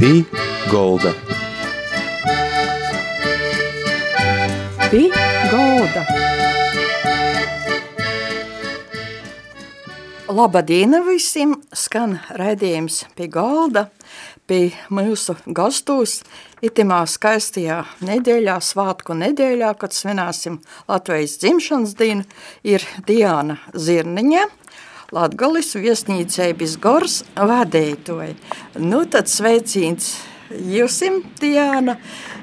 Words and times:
Pī 0.00 0.22
Golda. 0.70 1.10
Pī 4.88 5.02
Golda. 5.50 6.04
Labdien 10.32 10.96
visiem! 11.04 11.52
Skan 11.76 12.16
raidījums 12.32 13.02
pie 13.12 13.28
galda, 13.28 13.90
pie 14.48 14.70
mūsu 14.88 15.36
gastos. 15.52 16.22
Itimā 16.64 17.02
skaistajā 17.04 17.82
nedēļā, 18.00 18.56
svātku 18.64 19.18
nedēļā, 19.20 19.74
kad 19.84 19.92
svinēsim 19.92 20.62
Latvijas 20.88 21.36
dzimšanas 21.44 21.92
dienu, 22.00 22.24
ir 22.64 22.88
Diana 23.04 23.60
Zirniņa, 23.76 24.48
Latgalis 25.10 25.72
viesnīcēbis 25.74 26.76
Gors 26.78 27.16
vadētoji. 27.34 28.36
Nu 28.78 29.00
tad 29.10 29.26
sveicīns 29.26 30.12
jūsim, 30.70 31.16
Diana, 31.40 31.96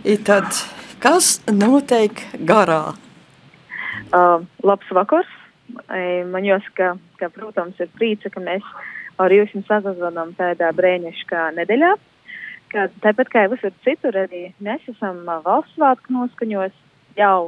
i 0.03 0.17
tad 0.19 0.51
kas 0.99 1.37
noteik 1.47 2.25
garā? 2.49 2.91
Uh, 4.11 4.43
labs 4.67 4.91
vakars! 4.91 5.31
Man 6.27 6.43
jāsaka, 6.43 6.97
ka, 7.21 7.31
protams, 7.31 7.79
ir 7.79 7.87
prīca, 7.95 8.33
ka 8.35 8.43
mēs 8.43 8.67
ar 9.15 9.31
jums 9.31 9.63
sazvanām 9.69 10.35
tādā 10.35 10.73
brēniškā 10.75 11.47
nedēļā. 11.55 11.93
Kad, 12.75 12.99
tāpat 13.03 13.31
kā 13.31 13.45
visur 13.47 13.71
citur, 13.87 14.15
arī 14.27 14.49
mēs 14.59 14.83
esam 14.91 15.23
valsts 15.23 15.71
svētku 15.79 16.11
noskaņos 16.19 16.75
jau 17.15 17.47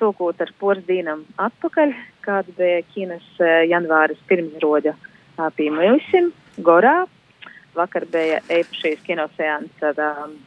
sūkot 0.00 0.40
ar 0.40 0.52
porsdīnam 0.60 1.26
atpakaļ, 1.36 1.92
kāda 2.30 2.54
bija 2.58 2.82
Ķīnas 2.94 3.40
janvāris 3.70 4.20
pirmsroģa 4.30 4.94
pie 5.56 5.70
Milsim, 5.74 6.30
Gorā. 6.62 7.02
Vakar 7.74 8.06
bija 8.10 8.40
īpašīs 8.50 9.02
kinoseans 9.06 9.84
ar 9.86 9.98
um, 10.04 10.38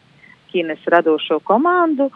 Ķīnas 0.51 0.83
radošo 0.91 1.39
komandu. 1.47 2.09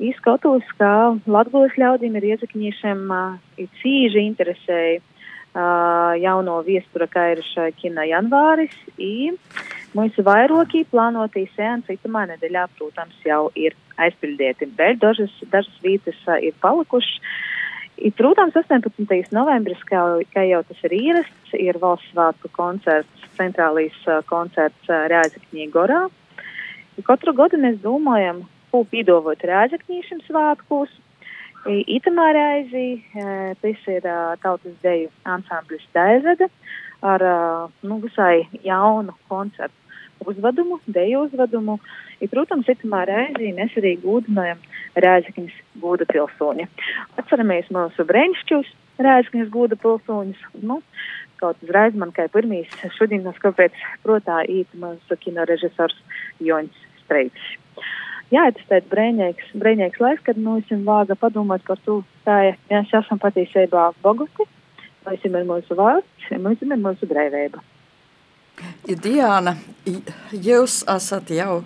Izskatos, 0.00 0.64
ka 0.78 1.16
Latvijas 1.28 1.76
ļaudīm 1.80 2.16
ir 2.20 2.28
iezakņiešiem 2.34 3.00
uh, 3.12 3.64
cīži 3.80 4.22
interesēja 4.24 5.00
uh, 5.00 6.16
jauno 6.20 6.60
viestura 6.64 7.08
kairiša 7.10 7.70
kina 7.80 8.06
janvāris. 8.08 8.76
I 8.96 9.32
mūsu 9.96 10.24
vairokī 10.24 10.84
plānotī 10.92 11.46
seansi 11.56 11.98
itamā 11.98 12.26
nedēļā, 12.34 12.66
protams, 12.78 13.16
jau 13.26 13.48
ir 13.56 13.76
aizpildīti. 14.00 14.70
Vēl 14.78 15.00
dažas, 15.00 15.32
dažas 15.52 15.80
vietas 15.84 16.20
uh, 16.28 16.36
ir 16.40 16.56
palikušas. 16.64 17.16
I, 18.00 18.10
protams, 18.16 18.56
18. 18.56 19.32
novembris, 19.36 19.80
kā, 19.88 20.00
kā 20.32 20.44
jau 20.48 20.62
tas 20.64 20.78
ir 20.88 20.94
ierasts, 20.96 21.52
ir 21.52 21.76
valsts 21.82 22.08
svētku 22.14 22.48
koncerts, 22.56 23.26
centrālīs 23.36 23.96
uh, 24.08 24.22
koncerts 24.28 24.88
uh, 24.88 25.04
Rēzakņī 25.12 25.68
Gorā. 25.74 26.06
Katru 27.04 27.34
gadu 27.36 27.60
mēs 27.60 27.76
domājam, 27.84 28.42
ko 28.72 28.82
pīdovot 28.88 29.44
Rēzakņīšiem 29.50 30.24
svētkos. 30.26 30.92
Itamā 31.68 32.30
reizi 32.32 33.02
tas 33.60 33.82
ir 33.92 34.06
tautas 34.40 34.76
deju 34.80 35.10
ansamblis 35.28 35.82
Daizada 35.92 36.48
ar 37.04 37.24
nu, 37.84 37.98
visai 38.00 38.46
jaunu 38.64 39.12
koncertu 39.28 39.79
uzvedumu, 40.28 40.80
deju 40.86 41.24
uzvedumu. 41.26 41.78
I, 42.20 42.28
protams, 42.32 42.68
itamā 42.68 43.04
reizi 43.08 43.54
mēs 43.56 43.76
arī 43.80 43.94
gūdinājam 44.02 44.60
Rēzakņas 45.00 45.56
gūda 45.80 46.06
pilsoņa. 46.10 46.68
Atceramies 47.22 47.70
mūsu 47.74 48.06
brēņšķus 48.10 48.74
Rēzakņas 49.00 49.50
gūda 49.54 49.80
pilsoņus. 49.80 50.44
Nu, 50.66 50.80
kaut 51.40 51.62
uzreiz 51.64 51.96
man 51.96 52.12
kā 52.16 52.28
pirmīs 52.32 52.72
šodien, 52.98 53.24
kāpēc 53.40 53.76
protā 54.04 54.42
īt 54.44 54.76
mūsu 54.76 55.18
kino 55.24 55.48
režisors 55.48 55.96
Joņs 56.44 56.86
Streicis 57.04 57.56
jā, 58.34 58.46
tas 58.54 58.70
tāds 58.70 58.88
brēņīgs, 58.92 59.52
brēņīgs 59.60 60.00
laiks, 60.02 60.24
kad 60.26 60.38
mums 60.40 60.70
ir 60.70 60.82
vāga 60.86 61.16
padomāt 61.18 61.64
par 61.66 61.80
to, 61.86 62.00
ja 62.26 62.54
mēs 62.70 62.94
esam 63.02 63.20
patiesībā 63.22 63.90
bogati, 64.04 64.46
mēs 65.06 65.26
ir 65.26 65.36
mūsu 65.50 65.78
valsts, 65.78 66.32
mēs 66.46 66.64
ir 66.64 66.76
mūsu 66.78 67.10
brīvība. 67.10 67.62
Diana, 69.02 69.54
jūs 70.32 70.80
esat 70.88 71.30
jau 71.34 71.62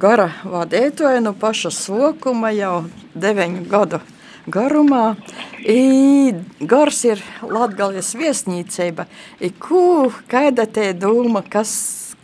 gara 0.00 0.30
vadētoja 0.44 1.20
no 1.24 1.34
paša 1.38 1.72
sokuma 1.74 2.52
jau 2.54 2.84
deviņu 3.14 3.64
gadu 3.70 4.00
garumā. 4.46 5.16
I 5.64 6.34
gars 6.60 7.00
ir 7.08 7.22
Latgalies 7.42 8.12
viesnīcība. 8.18 9.06
I 9.40 9.50
ko, 9.50 10.10
kaida 10.30 10.66
te 10.66 10.90
dūma, 10.92 11.44
kas, 11.50 11.72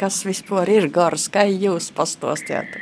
kas 0.00 0.22
vispār 0.28 0.69
ir 0.69 0.91
gars, 0.93 1.28
kā 1.33 1.47
jūs 1.49 1.91
pastostījāt? 1.97 2.77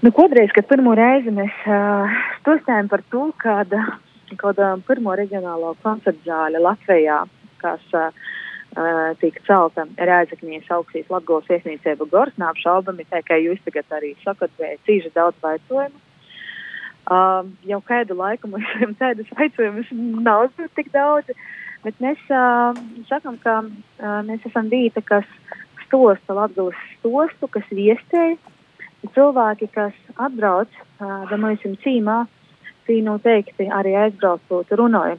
Nu, 0.00 0.14
kodreiz, 0.16 0.52
kad 0.56 0.64
pirmo 0.70 0.94
reizi 0.96 1.32
mēs 1.34 1.56
uh, 1.68 2.20
stostājam 2.40 2.88
par 2.88 3.02
to, 3.12 3.26
kāda 3.42 3.82
kāda 4.38 4.76
pirmo 4.86 5.14
reģionālo 5.18 5.74
koncertu 5.82 6.22
zāle 6.28 6.60
Latvijā, 6.62 7.24
kas 7.62 7.82
uh, 7.98 8.14
tiek 9.20 9.40
celta 9.46 9.86
Rēzakņīs 9.98 10.68
augstīs 10.70 11.08
Latgolas 11.10 11.48
iesniecība 11.50 12.06
Gors, 12.10 12.36
nav 12.38 12.58
šaubami, 12.60 13.06
tā 13.10 13.22
kā 13.26 13.40
jūs 13.40 13.58
tagad 13.64 13.96
arī 13.98 14.14
sakat, 14.22 14.52
vai 14.60 14.76
cīži 14.86 15.10
daudz 15.14 15.36
vaicojumu. 15.42 15.98
Uh, 17.10 17.48
jau 17.66 17.80
kādu 17.82 18.14
laiku 18.14 18.46
mums 18.52 18.68
tādas 19.00 19.26
vaicojumus 19.34 19.88
nav 20.22 20.52
tik 20.76 20.92
daudz, 20.94 21.32
bet 21.82 21.96
mēs 21.98 22.20
uh, 22.30 22.76
sakam, 23.08 23.38
ka 23.42 23.56
uh, 23.64 24.20
mēs 24.28 24.44
esam 24.46 24.70
vīta, 24.70 25.02
kas 25.02 25.26
stosta 25.86 26.36
Latgolas 26.36 26.78
stostu, 26.98 27.48
kas 27.50 27.66
viestēja 27.74 28.36
cilvēki, 29.16 29.70
kas 29.74 29.96
atbrauc, 30.20 30.70
domāsim, 31.32 31.72
cīmā, 31.82 32.18
tī 32.86 33.00
noteikti 33.02 33.66
arī 33.72 33.96
aizbraucot 33.96 34.70
runāja 34.76 35.16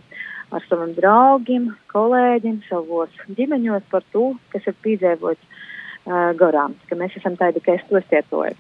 ar 0.52 0.64
saviem 0.68 0.94
draugiem, 0.98 1.70
kolēģiem, 1.92 2.62
savos 2.68 3.14
ģimeņos 3.38 3.88
par 3.92 4.04
to, 4.16 4.32
kas 4.54 4.68
ir 4.68 4.76
piedzīvots 4.86 5.42
uh, 5.42 6.32
garām, 6.40 6.76
ka 6.90 6.98
mēs 7.00 7.16
esam 7.20 7.38
tādi, 7.40 7.64
ka 7.64 7.78
es 7.78 7.86
to 7.90 8.02
stietoju. 8.08 8.58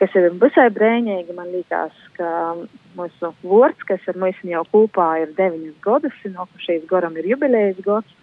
Kas 0.00 0.14
ir 0.18 0.32
visai 0.42 0.66
brēņīgi, 0.74 1.34
man 1.36 1.52
liekas, 1.54 1.94
ka 2.16 2.30
mūsu 2.98 3.30
vārds, 3.46 3.84
kas 3.86 4.08
ar 4.10 4.18
mums 4.18 4.40
jau 4.42 4.64
kopā 4.72 5.08
ir 5.22 5.36
deviņas 5.38 5.76
gadus, 5.84 6.16
no 6.34 6.48
šīs 6.64 6.86
goram 6.90 7.16
ir 7.16 7.28
jubilejas 7.30 7.78
gads, 7.86 8.16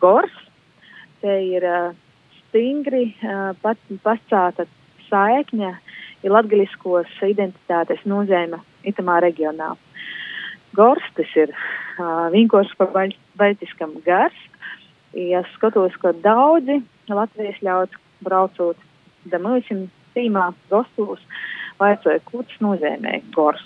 gors, 0.00 0.34
te 1.24 1.38
ir 1.48 1.64
uh, 1.64 1.94
stingri 2.42 3.08
uh, 3.24 3.54
pat, 3.64 3.80
pascāta 4.04 4.68
saikņa 5.08 5.72
ir 6.24 6.32
latgaliskos 6.32 7.10
identitātes 7.24 8.04
nozīme 8.08 8.60
itamā 8.84 9.18
reģionā. 9.24 9.72
Gors 10.74 11.04
tas 11.16 11.30
ir 11.38 11.52
uh, 11.54 12.26
vienkārši 12.34 12.76
par 12.80 12.92
baļķiskam 13.40 13.98
gars. 14.06 14.36
Ja 15.14 15.44
skatos, 15.54 15.94
ka 16.02 16.10
daudzi 16.24 16.80
Latvijas 17.06 17.60
ļauts 17.62 18.00
braucot 18.24 18.80
damūsim 19.30 19.86
tīmā 20.14 20.50
gostos, 20.70 21.22
vaicoja, 21.80 22.22
ko 22.26 22.42
tas 22.42 22.60
nozīmē 22.64 23.20
gors. 23.34 23.64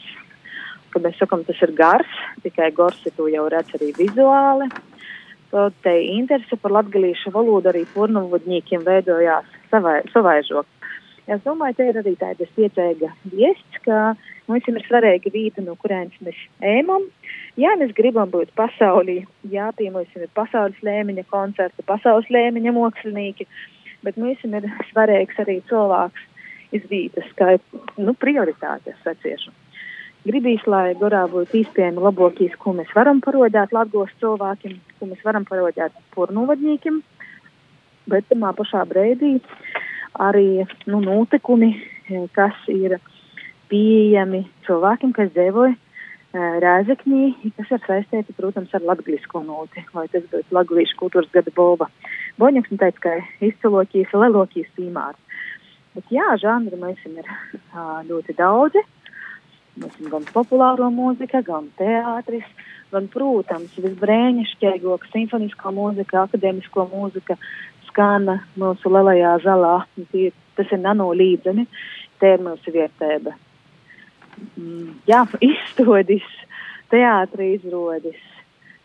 Kad 0.92 1.04
mēs 1.04 1.18
sakam, 1.20 1.44
tas 1.44 1.60
ir 1.64 1.74
gars, 1.76 2.12
tikai 2.44 2.70
gors 2.76 3.00
ir 3.06 3.14
to 3.16 3.28
jau 3.32 3.46
redz 3.52 3.74
arī 3.76 3.92
vizuāli. 3.96 4.70
Tad 5.48 5.76
te 5.84 5.94
interese 6.12 6.58
par 6.60 6.74
latgalīšu 6.76 7.32
valodu 7.32 7.70
arī 7.70 7.86
pornovodņīkiem 7.94 8.84
veidojās 8.84 9.48
savaižok. 9.72 10.77
Es 11.28 11.42
domāju, 11.44 11.76
te 11.76 11.86
ir 11.90 11.96
arī 12.00 12.14
tāda 12.16 12.46
spēcīga 12.48 13.10
viests, 13.28 13.80
ka 13.84 14.14
mums 14.48 14.68
ir 14.70 14.78
svarīga 14.86 15.28
vieta, 15.34 15.60
no 15.60 15.74
kurienes 15.76 16.16
mēs 16.24 16.38
ejam. 16.64 17.04
Jā, 17.60 17.74
mēs 17.76 17.92
gribam 17.98 18.30
būt 18.32 18.54
pasaulī, 18.56 19.18
jā, 19.52 19.66
pie 19.76 19.90
mums 19.92 20.14
ir 20.16 20.24
pasaules 20.38 20.78
līmeņa 20.86 21.26
koncerti, 21.28 21.84
pasaules 21.84 22.30
līmeņa 22.32 22.72
mākslinieki, 22.72 23.44
bet 24.08 24.16
mums 24.16 24.40
ir 24.46 24.70
svarīgs 24.88 25.42
arī 25.44 25.58
cilvēks 25.68 26.24
izvītas, 26.78 27.28
kā 27.36 27.58
nu, 28.00 28.14
prioritāte, 28.16 28.94
es 28.94 29.04
saciešu. 29.04 29.52
Gribīs, 30.24 30.64
lai 30.66 30.96
gorā 30.98 31.26
būtu 31.28 31.60
īstenībā 31.60 32.08
labākīs, 32.08 32.56
ko 32.60 32.72
mēs 32.76 32.88
varam 32.96 33.20
parodēt 33.24 33.76
Latvijas 33.76 34.16
cilvēkiem, 34.22 34.80
ko 34.96 35.12
mēs 35.12 35.20
varam 35.28 35.44
parodēt 35.48 35.92
pornuvadņīkiem, 36.16 37.02
bet 38.08 38.26
tamā 38.32 38.54
pašā 38.56 38.82
brīdī 38.88 39.36
arī 40.18 40.66
nu, 40.86 41.00
notikumi, 41.04 41.72
eh, 42.10 42.26
kas 42.34 42.56
ir 42.68 42.98
pieejami 43.68 44.46
cilvēkiem, 44.66 45.12
kas 45.16 45.30
dzīvoja 45.34 45.74
uh, 45.74 45.84
Rēzekņī, 46.36 47.52
kas 47.56 47.70
ir 47.72 47.80
saistīti, 47.86 48.34
protams, 48.36 48.72
ar 48.76 48.84
latgalisko 48.84 49.40
noti, 49.46 49.80
vai 49.94 50.06
tas 50.12 50.26
būtu 50.28 50.52
Latvijas 50.52 50.92
kultūras 51.00 51.30
gada 51.32 51.52
bolva. 51.56 51.88
Boņaks 52.40 52.74
un 52.74 52.80
teica, 52.82 53.00
ka 53.00 53.14
izcilokīs, 53.44 54.12
lelokīs 54.12 54.68
piemērs. 54.76 55.18
Bet 55.96 56.12
jā, 56.12 56.26
žanri 56.42 56.76
mēs 56.76 57.00
ir 57.08 57.24
uh, 57.24 58.04
ļoti 58.04 58.36
daudzi. 58.36 58.84
Mums 59.78 59.96
ir 60.02 60.10
gan 60.12 60.26
populāro 60.34 60.90
mūzika, 60.92 61.40
gan 61.46 61.70
teātris, 61.78 62.44
gan, 62.92 63.08
protams, 63.12 63.72
visbrēņišķīgāko 63.80 65.10
simfonisko 65.12 65.72
mūziku, 65.74 66.20
akadēmisko 66.26 66.88
mūziku, 66.92 67.38
gan 67.98 68.30
mūsu 68.58 68.92
lielajā. 68.94 69.34
Tie, 70.12 70.30
tas 70.58 70.72
ir 70.74 70.82
nanolīdzeni, 70.84 71.66
te 72.22 72.34
ir 72.36 72.44
mūsu 72.46 72.74
vietēba. 72.74 73.34
Mm, 74.56 74.98
jā, 75.10 75.24
izstodis, 75.50 76.26
teātri 76.92 77.54
izrodis, 77.58 78.20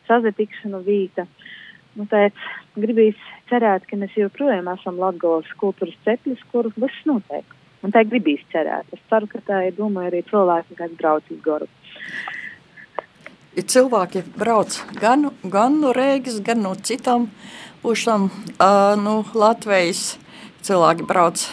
sazatikšanu 0.09 0.81
vīta. 0.85 1.27
Nu, 1.93 2.07
pēc 2.09 2.37
gribīs 2.81 3.19
cerēt, 3.51 3.85
ka 3.89 3.99
mēs 4.01 4.15
joprojām 4.17 4.71
esam 4.73 4.97
Latgolas 5.01 5.49
kultūras 5.59 5.97
ceplis, 6.05 6.41
kur 6.51 6.71
viss 6.73 7.05
notiek. 7.09 7.45
Un 7.83 7.91
tā 7.93 8.05
gribīs 8.07 8.41
cerēt. 8.53 8.87
Es 8.95 9.01
ceru, 9.11 9.27
ka 9.29 9.41
tā 9.45 9.59
ir 9.67 9.75
doma 9.77 10.07
arī 10.07 10.23
cilvēki, 10.29 10.77
kas 10.79 10.95
brauc 10.97 11.27
uz 11.29 11.41
Goru. 11.43 11.67
Ja 13.53 13.61
cilvēki 13.69 14.23
brauc 14.33 14.79
gan, 14.97 15.27
gan 15.45 15.75
no 15.81 15.91
Rīgas, 15.93 16.39
gan 16.41 16.63
no 16.65 16.71
citām 16.73 17.27
pušām, 17.83 18.25
uh, 18.57 18.95
no 18.97 19.19
Latvijas. 19.37 20.15
Cilvēki 20.65 21.05
brauc 21.05 21.43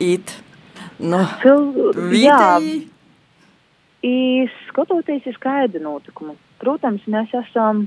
īt 0.00 0.32
no 1.02 1.20
vietēji. 1.42 2.86
Skatoties 4.70 5.26
uz 5.28 5.36
skaidru 5.36 5.82
notikumu, 5.84 6.38
protams, 6.62 7.04
mēs 7.10 7.34
esam 7.42 7.84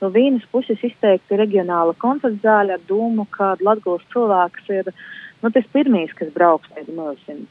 no 0.00 0.10
vienas 0.10 0.42
puses 0.50 0.82
izteikti 0.82 1.38
reģionāla 1.38 1.94
koncerta 2.02 2.42
zāle 2.42 2.74
ar 2.74 2.82
domu, 2.88 3.28
ka 3.30 3.54
Latvijas 3.62 4.02
cilvēks 4.10 4.74
ir 4.74 4.90
nu, 4.90 5.52
tas 5.54 5.70
pirmais, 5.76 6.10
kas 6.18 6.34
brauks 6.34 6.72
pēc 6.74 6.90
mūsim. 6.90 7.46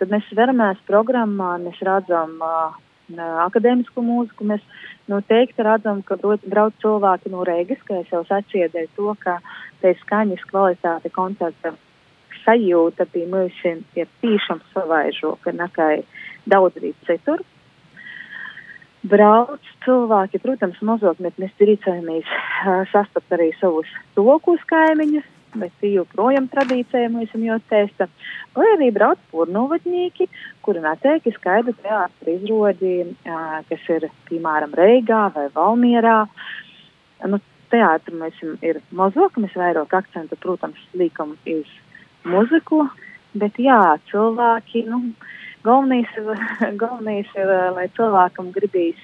Kad 0.00 0.10
mēs 0.10 0.26
veramies 0.34 0.82
programmā, 0.88 1.54
mēs 1.62 1.78
redzam 1.86 2.40
uh, 2.42 2.74
akadēmisku 3.18 4.02
mūziku, 4.04 4.46
mēs 4.52 4.62
noteikti 5.10 5.64
redzam, 5.66 6.02
ka 6.06 6.16
brauc 6.22 6.74
cilvēki 6.82 7.32
no 7.32 7.44
Rīgas, 7.44 7.82
es 8.00 8.10
jau 8.12 8.24
saciedēju 8.28 8.90
to, 8.96 9.14
ka 9.18 9.38
te 9.80 9.94
skaņas 10.04 10.44
kvalitāte 10.50 11.10
koncerta 11.10 11.74
sajūta 12.44 13.06
pie 13.12 13.26
mums 13.30 13.56
ir 13.64 14.08
tiešām 14.22 14.60
savaižoka 14.74 15.52
nekā 15.52 15.88
daudz 16.50 16.78
arī 16.80 16.92
citur. 17.06 17.42
Brauc 19.10 19.64
cilvēki, 19.84 20.42
protams, 20.44 20.80
mazāk, 20.84 21.20
bet 21.24 21.38
mēs 21.40 21.52
priecājamies 21.56 22.26
uh, 22.28 22.82
sastapt 22.92 23.32
arī 23.32 23.48
savus 23.56 23.88
tokus 24.14 24.60
kaimiņus, 24.68 25.24
bet 25.58 25.84
joprojām 25.84 26.48
tradīcija 26.52 27.10
mums 27.12 27.32
jau 27.34 27.58
testa. 27.70 28.08
Vai 28.56 28.66
arī 28.76 28.90
brauc 28.94 29.20
pornovatnieki, 29.32 30.28
kuri 30.64 30.82
neteikti 30.84 31.32
skaidri 31.36 31.74
teātri 31.82 32.36
izrodi, 32.38 32.94
kas 33.24 33.86
ir, 33.96 34.08
piemēram, 34.30 34.74
Reigā 34.78 35.28
vai 35.34 35.48
Valmierā. 35.54 36.24
Nu, 37.30 37.40
teātri 37.70 38.16
mēs 38.18 38.40
ir 38.66 38.80
mazāk, 38.96 39.38
mēs 39.38 39.54
vairāk 39.58 39.94
akcentu, 40.00 40.38
protams, 40.42 40.80
liekam 40.96 41.36
uz 41.46 41.70
muziku, 42.26 42.84
bet 43.38 43.58
jā, 43.62 43.80
cilvēki, 44.10 44.84
nu, 44.90 45.12
galvenais, 45.66 46.10
galvenais 46.82 47.30
ir, 47.38 47.54
lai 47.76 47.86
cilvēkam 47.96 48.50
gribīs 48.56 48.98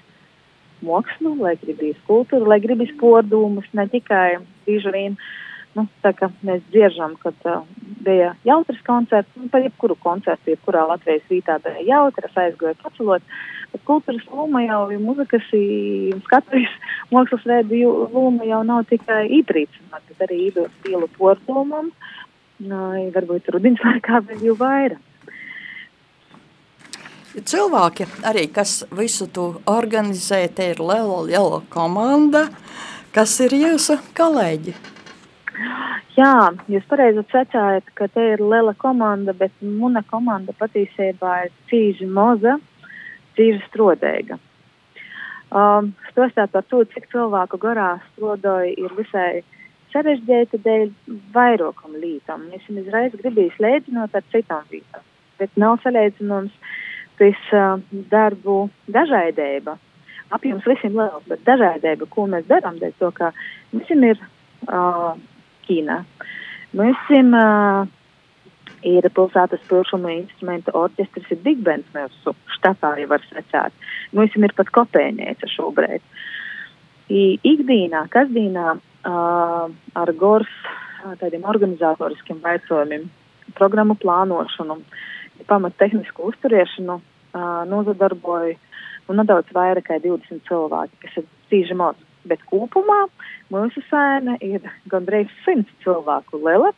mokslu, 0.85 1.37
lai 1.41 1.55
gribīs 1.61 1.99
kultūru, 2.09 2.49
lai 2.51 2.61
gribīs 2.61 2.93
podūmus, 3.01 3.69
ne 3.77 3.87
tikai 3.93 4.39
vien. 4.67 5.17
Nu, 5.77 5.85
tā 6.01 6.15
kā 6.17 6.31
mēs 6.47 6.63
dzieržam, 6.73 7.19
kad 7.21 7.37
uh, 7.45 7.67
bija 8.05 8.31
jautrs 8.49 8.81
koncerts, 8.87 9.29
nu, 9.37 9.51
par 9.53 9.65
jebkuru 9.65 9.99
koncertu, 10.01 10.55
jebkurā 10.55 10.87
Latvijas 10.89 11.27
rītā 11.29 11.59
bija 11.65 11.85
jautrs, 11.85 12.39
aizgoja 12.41 12.73
pacelot, 12.81 13.25
bet 13.75 13.85
kultūras 13.89 14.25
loma 14.33 14.63
jau 14.65 14.83
ir 14.95 15.03
muzikas, 15.05 15.51
skatuves 16.25 16.79
mākslas 17.13 17.45
veidu 17.51 17.93
loma 18.15 18.49
jau 18.49 18.63
nav 18.65 18.87
tikai 18.89 19.27
īprīcināt, 19.43 20.07
bet 20.09 20.29
arī 20.29 20.47
īdot 20.49 20.73
stilu 20.81 21.11
podūmam, 21.19 21.93
Nai, 22.57 23.11
varbūt 23.13 23.51
rudens 23.53 23.83
laikā 23.85 24.23
vēl 24.25 24.47
jau 24.49 24.55
vairāk. 24.57 25.03
Cilvēki 27.37 28.07
arī, 28.25 28.47
kas 28.49 28.87
visu 28.97 29.27
to 29.29 29.59
organizē, 29.69 30.47
te 30.49 30.71
ir 30.73 30.81
liela, 30.81 31.19
liela 31.29 31.61
komanda. 31.69 32.47
Kas 33.13 33.35
ir 33.45 33.53
jūsu 33.53 33.99
kolēģi? 34.17 34.73
Jā, 36.17 36.53
jūs 36.69 36.85
pareizi 36.89 37.23
secājat, 37.31 37.89
ka 37.97 38.09
te 38.13 38.25
ir 38.35 38.43
liela 38.45 38.75
komanda, 38.77 39.33
bet 39.37 39.53
mana 39.61 40.03
komanda 40.11 40.53
patiesībā 40.57 41.37
ir 41.47 41.55
cīži 41.71 42.09
moza, 42.09 42.57
cīži 43.37 43.63
strodēga. 43.69 44.39
Um, 45.57 45.93
Stostāt 46.11 46.51
par 46.53 46.65
to, 46.67 46.83
cik 46.93 47.07
cilvēku 47.13 47.61
garā 47.63 47.97
strodoja 48.11 48.73
ir 48.73 48.93
visai 48.97 49.45
sarežģīta 49.93 50.59
dēļ 50.65 50.89
vairākam 51.35 51.95
lītam. 52.03 52.49
Es 52.57 52.65
viņam 52.67 52.83
izreiz 52.83 53.15
gribēju 53.21 53.55
slēdzinot 53.57 54.17
ar 54.17 54.27
citām 54.33 54.65
lītām, 54.73 55.05
bet 55.41 55.61
nav 55.61 55.79
salīdzināms 55.85 56.57
tas 57.21 57.47
uh, 57.57 57.79
darbu 58.11 58.67
dažādība. 58.93 59.77
Apjoms 60.37 60.67
visiem 60.67 60.99
liels, 60.99 61.25
bet 61.31 61.45
dažādība, 61.47 62.09
ko 62.11 62.27
mēs 62.29 62.49
darām, 62.51 62.81
dēļ 62.83 62.97
to, 62.99 63.13
ka 63.15 63.31
visiem 63.73 64.03
ir 64.11 64.21
uh, 64.67 65.15
Ķīna. 65.69 66.01
Visiem 66.77 67.33
uh, 67.37 67.87
ir 68.87 69.09
pilsētas 69.17 69.63
pilšuma 69.71 70.13
instrumenta 70.17 70.75
orķestris, 70.77 71.31
ir 71.33 71.43
Big 71.45 71.63
Bands 71.67 71.89
mūsu 71.95 72.35
štatā, 72.57 72.95
ja 73.01 73.09
var 73.11 73.25
secēt. 73.31 73.75
Visiem 74.17 74.47
ir 74.49 74.55
pat 74.57 74.73
kopēnēca 74.75 75.51
šobrīd. 75.55 76.05
I, 77.07 77.39
ikdīnā, 77.47 78.07
kasdīnā 78.11 78.67
uh, 78.77 79.67
ar 80.03 80.13
GORS 80.19 80.53
tādiem 81.21 81.45
organizatoriskiem 81.47 82.41
jautājumiem, 82.43 83.07
programmu 83.55 83.95
plānošanu, 84.03 84.81
pamatu 85.47 85.79
tehnisku 85.79 86.33
uzturiešanu 86.33 86.99
uh, 86.99 87.63
nozadarboju 87.71 88.57
nu, 89.07 89.15
nedaudz 89.21 89.53
vairāk 89.55 89.87
kā 89.87 90.01
20 90.03 90.43
cilvēki, 90.49 90.99
kas 91.05 91.21
ir 91.21 91.29
tīži 91.53 91.77
maz. 91.79 91.99
Bet 92.31 92.43
kopumā 92.51 93.05
mūsu 93.55 93.83
sēne 93.91 94.39
ir 94.45 94.65
gandrīz 94.93 95.31
100 95.45 95.67
cilvēku 95.85 96.41
liela. 96.43 96.73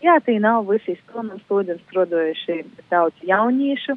Jā, 0.00 0.16
tī 0.24 0.38
nav 0.40 0.64
visi 0.70 0.96
pilnīgi 1.10 1.42
studenti 1.44 1.84
strādājuši, 1.84 2.62
bet 2.76 2.86
daudz 2.92 3.24
jauniešu, 3.28 3.96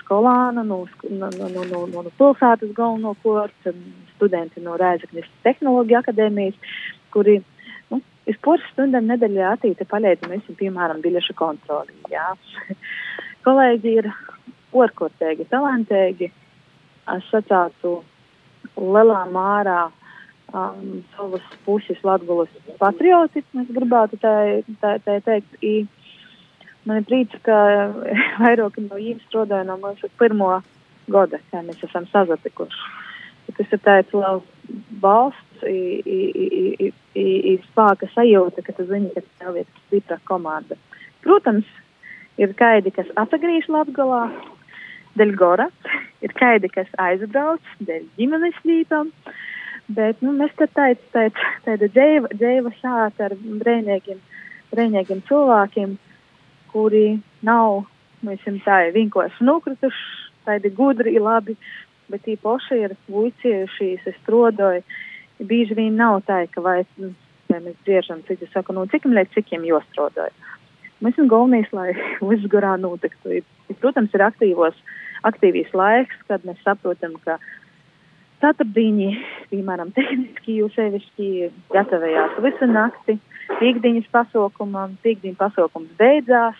skolānu, 0.00 0.64
no, 0.64 0.78
no, 1.10 1.28
no, 1.36 1.64
no, 1.64 1.84
no, 1.88 2.04
pilsētas 2.16 2.72
galvenokārt, 2.76 3.70
studenti 4.14 4.60
no 4.64 4.76
Rēzaknis 4.80 5.28
tehnoloģija 5.44 6.02
akadēmijas, 6.02 6.76
kuri 7.12 7.38
nu, 7.90 8.00
uz 8.00 8.40
poras 8.44 8.64
stundām 8.72 9.08
nedēļā 9.08 9.54
attīta 9.56 9.88
palīdz 9.88 10.28
mēs, 10.28 10.48
piemēram, 10.60 11.00
biļešu 11.04 11.36
kontroli. 11.36 11.96
Jā. 12.12 12.28
Kolēģi 13.46 13.96
ir 14.02 14.10
orkotēgi, 14.76 15.48
talantēgi. 15.50 16.30
Es 17.10 17.28
sacātu 17.32 18.00
lielā 18.76 19.24
mārā 19.32 19.80
um, 20.52 21.00
savas 21.16 21.46
puses 21.64 21.98
latgulas 22.06 22.52
patrioti, 22.78 23.44
es 23.62 23.72
gribētu 23.74 24.20
tā, 24.22 24.34
tā, 24.82 24.96
tā 25.06 25.18
teikt. 25.26 25.58
I, 25.64 25.74
man 26.86 27.02
ir 27.02 27.08
prieks, 27.10 27.42
ka 27.46 27.58
vairāk 28.44 28.80
no 28.86 29.00
jums 29.00 29.26
strādāja 29.28 29.68
no 29.68 29.78
mūsu 29.82 30.12
pirmo 30.20 30.58
gada, 31.10 31.42
kā 31.50 31.64
mēs 31.66 31.82
esam 31.88 32.06
sazatikuši 32.12 32.98
tas 33.56 33.74
ir 33.74 33.82
tāds 33.84 34.14
liels 34.14 34.46
balsts, 35.02 35.64
spēka 37.66 38.08
sajūta, 38.14 38.64
ka 38.64 38.74
tu 38.76 38.86
zini, 38.88 39.10
ka 39.14 39.22
tev 39.40 39.58
ir 39.60 39.68
stipra 39.86 40.18
komanda. 40.28 40.78
Protams, 41.24 41.68
ir 42.40 42.54
kaidi, 42.58 42.92
kas 42.94 43.10
atgriež 43.20 43.68
Latgalā, 43.72 44.28
dēļ 45.18 45.34
gora, 45.38 45.68
ir 46.24 46.34
kaidi, 46.38 46.70
kas 46.72 46.90
aizbrauc 47.02 47.64
dēļ 47.80 48.04
ģimenes 48.18 48.58
lītām, 48.66 49.10
bet, 49.90 50.20
nu, 50.24 50.34
mēs 50.38 50.54
tāds, 50.58 51.02
tāds, 51.14 51.46
tāda 51.66 51.90
dzēva, 51.90 52.30
dzēva 52.36 52.74
šāta 52.78 53.30
ar 53.30 53.36
brēņēgiem, 53.62 54.20
brēņēgiem 54.70 55.22
cilvēkiem, 55.28 55.96
kuri 56.70 57.06
nav, 57.46 57.84
jums 58.22 58.66
tā, 58.66 58.82
vienkārši 58.94 59.46
nokrituši, 59.46 60.04
tādi 60.46 60.72
gudri, 60.74 61.16
labi, 61.18 61.56
bet 62.10 62.26
īpaši 62.30 62.82
ir 62.84 62.96
vuiciejušies, 63.10 64.06
es 64.06 64.18
strodoju. 64.22 64.84
Bieži 65.40 65.76
vien 65.78 65.94
nav 65.96 66.20
tā, 66.28 66.42
ka 66.52 66.62
vai, 66.64 66.82
nu, 67.00 67.14
vai 67.48 67.62
mēs 67.64 67.78
dzieržam, 67.86 68.20
citi 68.28 68.48
saka, 68.52 68.74
nu, 68.76 68.84
cik 68.92 69.06
līdz 69.08 69.38
cikiem 69.38 69.64
jostrodoju. 69.68 70.34
Mēs 71.00 71.16
esam 71.16 71.30
galvenais, 71.32 71.70
lai 71.72 71.94
viss 72.30 72.50
garā 72.52 72.74
notiktu. 72.80 73.40
Ir, 73.70 73.78
protams, 73.82 74.12
ir 74.16 74.26
aktīvos, 74.26 74.78
aktīvīs 75.28 75.72
laiks, 75.76 76.16
kad 76.28 76.44
mēs 76.48 76.60
saprotam, 76.66 77.16
ka 77.24 77.38
ceturtdiņi, 78.42 79.10
piemēram, 79.52 79.92
tehniski 79.98 80.58
jūs 80.60 80.74
sevišķi 80.78 81.50
gatavējās 81.74 82.40
visu 82.44 82.70
nakti, 82.70 83.20
piekdiņas 83.60 84.10
pasaukumam, 84.14 84.98
piekdiņas 85.04 85.40
pasaukums 85.40 85.94
beidzās, 86.00 86.58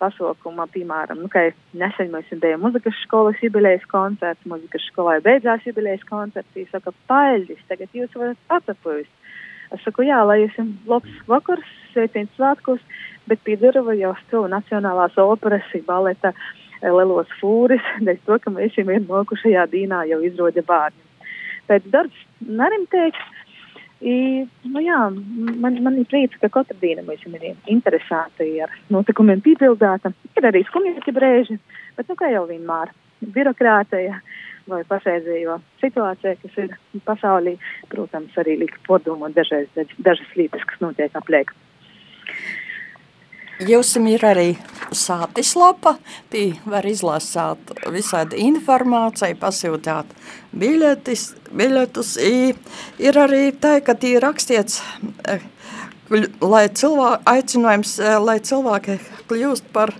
pasaukumā, 0.00 0.66
piemēram, 0.74 1.22
nu, 1.24 1.30
nesen 1.80 2.10
mēs 2.12 2.32
bijām 2.42 2.64
muzikas 2.66 2.96
skolas 3.04 3.40
jubilejas 3.42 3.84
koncerts, 3.90 4.44
muzikas 4.50 4.84
skolā 4.90 5.20
beidzās 5.24 5.64
jubilejas 5.68 6.04
koncerts. 6.08 6.50
Viņi 6.56 6.70
saka, 6.72 6.92
paļģis, 7.10 7.62
tagad 7.70 7.94
jūs 7.96 8.16
varat 8.18 8.56
atapūst. 8.58 9.12
Es 9.74 9.82
saku, 9.86 10.04
jā, 10.06 10.20
lai 10.26 10.42
jums 10.42 10.88
labs 10.90 11.14
vakars, 11.30 11.70
sveiciens 11.94 12.30
svētkos, 12.36 12.82
bet 13.30 13.42
Pidurava 13.46 13.94
jau 13.98 14.12
stāv 14.24 14.48
Nacionālās 14.52 15.16
operas, 15.20 15.70
baleta 15.86 16.34
Lelos 16.82 17.30
Fūris, 17.40 17.84
dēļ 18.06 18.20
to, 18.26 18.38
ka 18.42 18.52
mēs 18.54 18.76
jau 18.78 18.86
vien 18.88 19.06
mokušajā 19.08 19.68
dīnā 19.72 20.04
jau 20.10 20.20
izroda 20.26 20.64
bērni. 20.66 21.30
Pēc 21.68 21.88
darbs 21.92 22.26
nerimtēks, 22.44 23.30
I, 24.04 24.44
nu 24.68 24.80
jā, 24.84 24.98
man, 25.62 25.78
man 25.80 25.94
ir 25.96 26.04
prieks, 26.10 26.36
ka 26.42 26.50
katra 26.52 26.76
diena 26.82 27.00
mums 27.06 27.22
ir 27.24 27.54
interesanta, 27.72 28.44
ar 28.66 28.72
notikumiem 28.92 29.40
piepildāta. 29.40 30.12
Ir 30.36 30.48
arī 30.50 30.60
skumjāki 30.68 31.14
brēži, 31.16 31.56
bet 31.96 32.10
nu 32.10 32.16
kā 32.18 32.28
jau 32.34 32.42
vienmēr, 32.50 32.92
birokrātija 33.32 34.18
vai 34.68 34.82
pašreizējo 34.90 35.56
situācija, 35.80 36.36
kas 36.42 36.60
ir 36.60 36.74
pasaulī, 37.06 37.56
protams, 37.92 38.36
arī 38.40 38.58
lika 38.64 38.80
podomot 38.88 39.32
dažas, 39.36 39.72
dažas 39.96 40.36
lietas, 40.36 40.64
kas 40.68 40.84
notiek 40.84 41.16
apliek. 41.16 41.54
Jums 43.62 43.92
ir 43.94 44.24
arī 44.26 44.48
sātis 44.90 45.52
lapa, 45.54 45.94
tī 46.32 46.56
var 46.66 46.86
izlasāt 46.90 47.70
visādi 47.94 48.40
informāciju, 48.48 49.36
pasūtāt 49.38 50.10
biļetis, 50.58 51.22
biļetus. 51.54 52.16
Ir 52.98 53.18
arī 53.22 53.44
tā, 53.54 53.76
ka 53.86 53.94
tī 53.94 54.16
rakstīts, 54.18 54.80
eh, 55.28 55.46
lai 56.42 56.66
cilvēki, 56.66 57.22
aicinājums, 57.30 57.94
eh, 58.02 58.18
lai 58.18 58.38
cilvēki 58.40 58.98
kļūst 59.30 59.70
par 59.72 59.94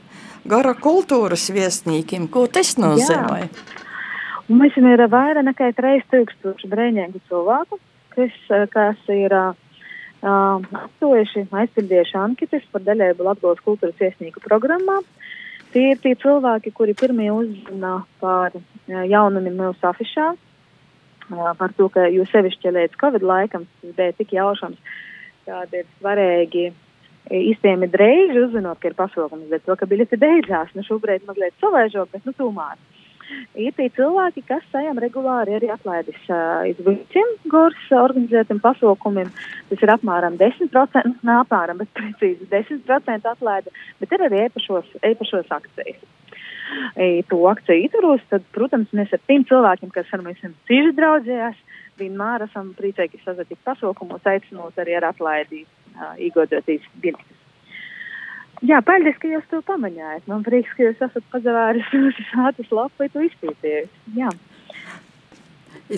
gara 0.45 0.75
kultūras 0.75 1.47
viesnīkiem. 1.55 2.29
Ko 2.31 2.47
tas 2.47 2.75
nozīmē? 2.75 3.49
Mums 4.49 4.77
ir 4.77 4.99
vairāk 5.09 5.47
nekā 5.47 5.71
3000 5.79 6.67
brēņēgu 6.67 7.21
cilvēku, 7.31 7.79
kas, 8.17 8.35
eh, 8.51 8.67
kas 8.67 8.97
ir 9.09 9.33
uh, 9.33 9.55
aptojuši, 10.25 11.47
aizpildījuši 11.53 12.17
anketas 12.21 12.65
par 12.73 12.85
daļēju 12.87 13.27
Latvijas 13.27 13.63
kultūras 13.67 14.01
iesnieku 14.01 14.43
programmā. 14.45 15.01
Tie 15.75 15.91
ir 15.91 16.01
tie 16.03 16.15
cilvēki, 16.15 16.71
kuri 16.73 16.95
pirmie 16.95 17.31
uzzina 17.35 17.97
par 18.23 18.55
jaunumiem 18.87 19.57
mūsu 19.59 19.89
afišā, 19.91 20.31
par 21.59 21.75
to, 21.77 21.89
ka 21.91 22.07
jūs 22.13 22.31
sevišķi 22.31 22.73
līdz 22.77 22.99
Covid 23.01 23.27
laikam 23.27 23.67
tas 23.81 23.97
bija 23.97 24.15
tik 24.17 24.33
jaušams, 24.37 24.79
kāda 25.49 25.83
ir 25.83 25.87
svarīgi 25.99 26.71
īstenībā 27.35 27.89
drēži 27.91 28.43
uzzinot, 28.45 28.79
ka 28.81 28.91
ir 28.91 28.97
pasākums, 28.99 29.49
bet 29.51 29.65
to, 29.65 29.77
ka 29.81 29.89
biļeti 29.89 30.21
beidzās, 30.21 30.73
nu 30.77 30.85
šobrīd 30.85 31.25
mazliet 31.27 31.57
savaižot, 31.61 32.13
bet 32.13 32.29
nu 32.29 32.37
tūmāk 32.37 32.77
ir 33.59 33.75
tie 33.77 33.89
cilvēki, 33.97 34.45
kas 34.49 34.65
saņem 34.73 34.99
regulāri 35.03 35.57
arī 35.57 35.71
atlaides 35.75 36.19
uh, 36.29 36.65
iz 36.69 36.81
visiem 36.87 37.31
gors 37.53 37.87
organizētiem 37.95 38.61
pasaukumiem. 38.65 39.31
Tas 39.71 39.85
ir 39.85 39.93
apmēram 39.95 40.39
10%, 40.41 41.23
ne 41.27 41.37
apmēram, 41.41 41.81
bet 41.83 41.93
precīzi 41.97 42.49
10% 42.51 43.31
atlaide, 43.31 43.73
bet 44.01 44.17
ir 44.17 44.27
arī 44.29 44.45
īpašos, 44.49 44.91
īpašos 45.13 45.55
akcijas. 45.59 46.03
I, 46.97 47.23
to 47.29 47.39
akciju 47.47 47.85
ietvaros, 47.85 48.25
tad, 48.33 48.45
protams, 48.57 48.91
mēs 48.97 49.13
ar 49.15 49.23
tiem 49.29 49.45
cilvēkiem, 49.47 49.93
kas 49.95 50.11
ar 50.17 50.25
mums 50.25 50.43
cīži 50.69 50.95
draudzējās, 50.97 51.61
vienmēr 52.01 52.49
esam 52.49 52.73
priecīgi 52.79 53.23
sazatikt 53.23 53.63
pasaukumos, 53.69 54.25
aicinot 54.27 54.81
arī 54.83 54.99
ar 54.99 55.11
atlaidi 55.13 55.63
uh, 55.63 56.15
iegādāties 56.19 56.87
biļetes. 57.05 57.44
Jā, 58.65 58.79
paldies, 58.81 59.17
ka 59.21 59.29
jūs 59.29 59.45
to 59.51 59.61
pamanījāt. 59.67 60.25
Man 60.31 60.45
prieks, 60.47 60.73
ka 60.77 60.87
jūs 60.87 61.01
esat 61.05 61.25
pazavēris 61.33 61.89
mūsu 61.93 62.25
sātas 62.33 62.71
lapu 62.73 63.09
to 63.13 63.25
izpētījis. 63.27 63.91
Jā. 64.17 64.33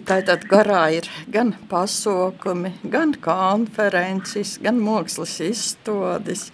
Tātad 0.07 0.49
garā 0.51 0.81
ir 0.97 1.07
gan 1.31 1.53
pasaukumi, 1.71 2.73
gan 2.91 3.13
konferences, 3.23 4.57
gan 4.59 4.81
mākslas 4.83 5.37
izstādes, 5.47 6.49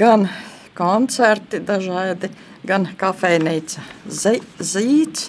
gan 0.00 0.26
koncerti 0.74 1.60
dažādi, 1.62 2.32
gan 2.66 2.88
kafejnīca 2.98 3.84
zīts. 4.10 5.28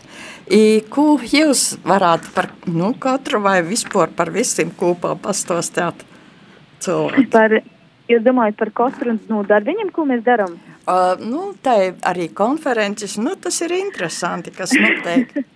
Ko 0.89 1.05
jūs 1.21 1.67
varētu 1.85 2.33
par 2.33 2.49
nu, 2.65 2.95
katru 2.97 3.43
vai 3.45 3.59
vispār 3.67 4.09
par 4.17 4.33
visiem 4.33 4.73
kopā 4.79 5.13
pastostāt 5.21 6.01
cilvēku? 6.81 7.29
Par 7.35 7.59
Jūs 8.13 8.21
domājat 8.25 8.59
par 8.59 8.69
katru 8.77 9.17
no 9.29 9.41
darbiņiem, 9.49 9.89
ko 9.93 10.05
mēs 10.05 10.21
darām? 10.25 10.57
Uh, 10.83 11.15
nu, 11.23 11.53
tā 11.63 11.73
ir 11.87 11.93
arī 12.05 12.27
konferences. 12.35 13.15
Nu, 13.17 13.33
tas 13.39 13.57
ir 13.65 13.73
interesanti, 13.77 14.53
kas 14.53 14.75
notiek. 14.77 15.31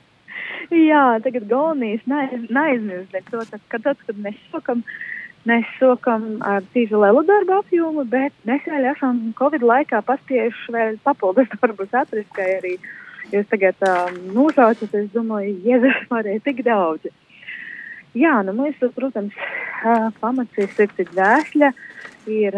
Jā, 0.90 1.04
tagad 1.24 1.46
galvenais 1.48 2.02
neaizmirst 2.08 3.14
to, 3.32 3.44
ka 3.72 3.80
tad, 3.84 4.00
kad 4.04 4.18
mēs 4.20 4.40
sākam, 4.52 4.82
mēs 5.48 5.68
sākam 5.80 6.26
ar 6.44 6.66
tīzu 6.74 7.00
lielu 7.00 7.24
darbu 7.28 7.60
apjomu, 7.62 8.04
bet 8.12 8.36
mēs 8.48 8.66
vēl 8.68 8.90
esam 8.92 9.22
Covid 9.40 9.64
laikā 9.64 10.02
paspējuši 10.08 10.76
vēl 10.76 10.98
papildus 11.08 11.54
darbus 11.54 11.96
atrast, 11.96 12.34
kā 12.36 12.50
arī 12.58 12.76
jūs 13.32 13.48
tagad 13.54 13.88
um, 13.88 14.20
nosaucat, 14.36 14.92
es 14.92 15.08
domāju, 15.16 15.56
Jēzus 15.68 16.04
varēja 16.12 16.44
tik 16.50 16.66
daudz. 16.68 17.08
Jā, 18.18 18.40
nu 18.48 18.56
mēs, 18.58 18.80
protams, 18.96 19.36
pamats 20.22 20.58
ir 20.58 20.72
sirds 20.74 21.12
dvēsļa. 21.12 21.70
Uh, 21.70 21.98
ir 22.28 22.58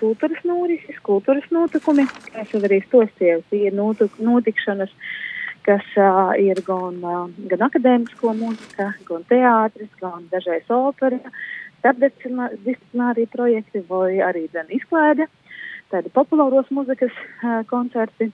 kultūras 0.00 0.42
norises, 0.48 0.98
kultūras 1.06 1.46
notikumi, 1.54 2.06
kas 2.32 2.52
jau 2.52 2.60
arī 2.64 2.80
stostiev, 2.84 3.44
tie 3.50 3.68
ir 3.68 3.76
notikšanas, 3.76 4.92
kas 5.64 5.84
uh, 5.96 6.34
ir 6.40 6.60
gan, 6.66 6.98
uh, 7.04 7.28
gan 7.50 7.66
akadēmisko 7.68 8.34
mūzika, 8.36 8.90
gan 9.08 9.24
teātris, 9.30 9.92
gan 10.00 10.26
dažreiz 10.32 10.68
opera, 10.72 11.20
starpdisciplinārie 11.78 13.26
projekti 13.32 13.84
vai 13.88 14.18
arī 14.24 14.46
gan 14.52 14.68
izklaide, 14.72 15.28
tādi 15.92 16.12
populāros 16.12 16.68
mūzikas 16.74 17.12
uh, 17.14 17.62
koncerti. 17.70 18.32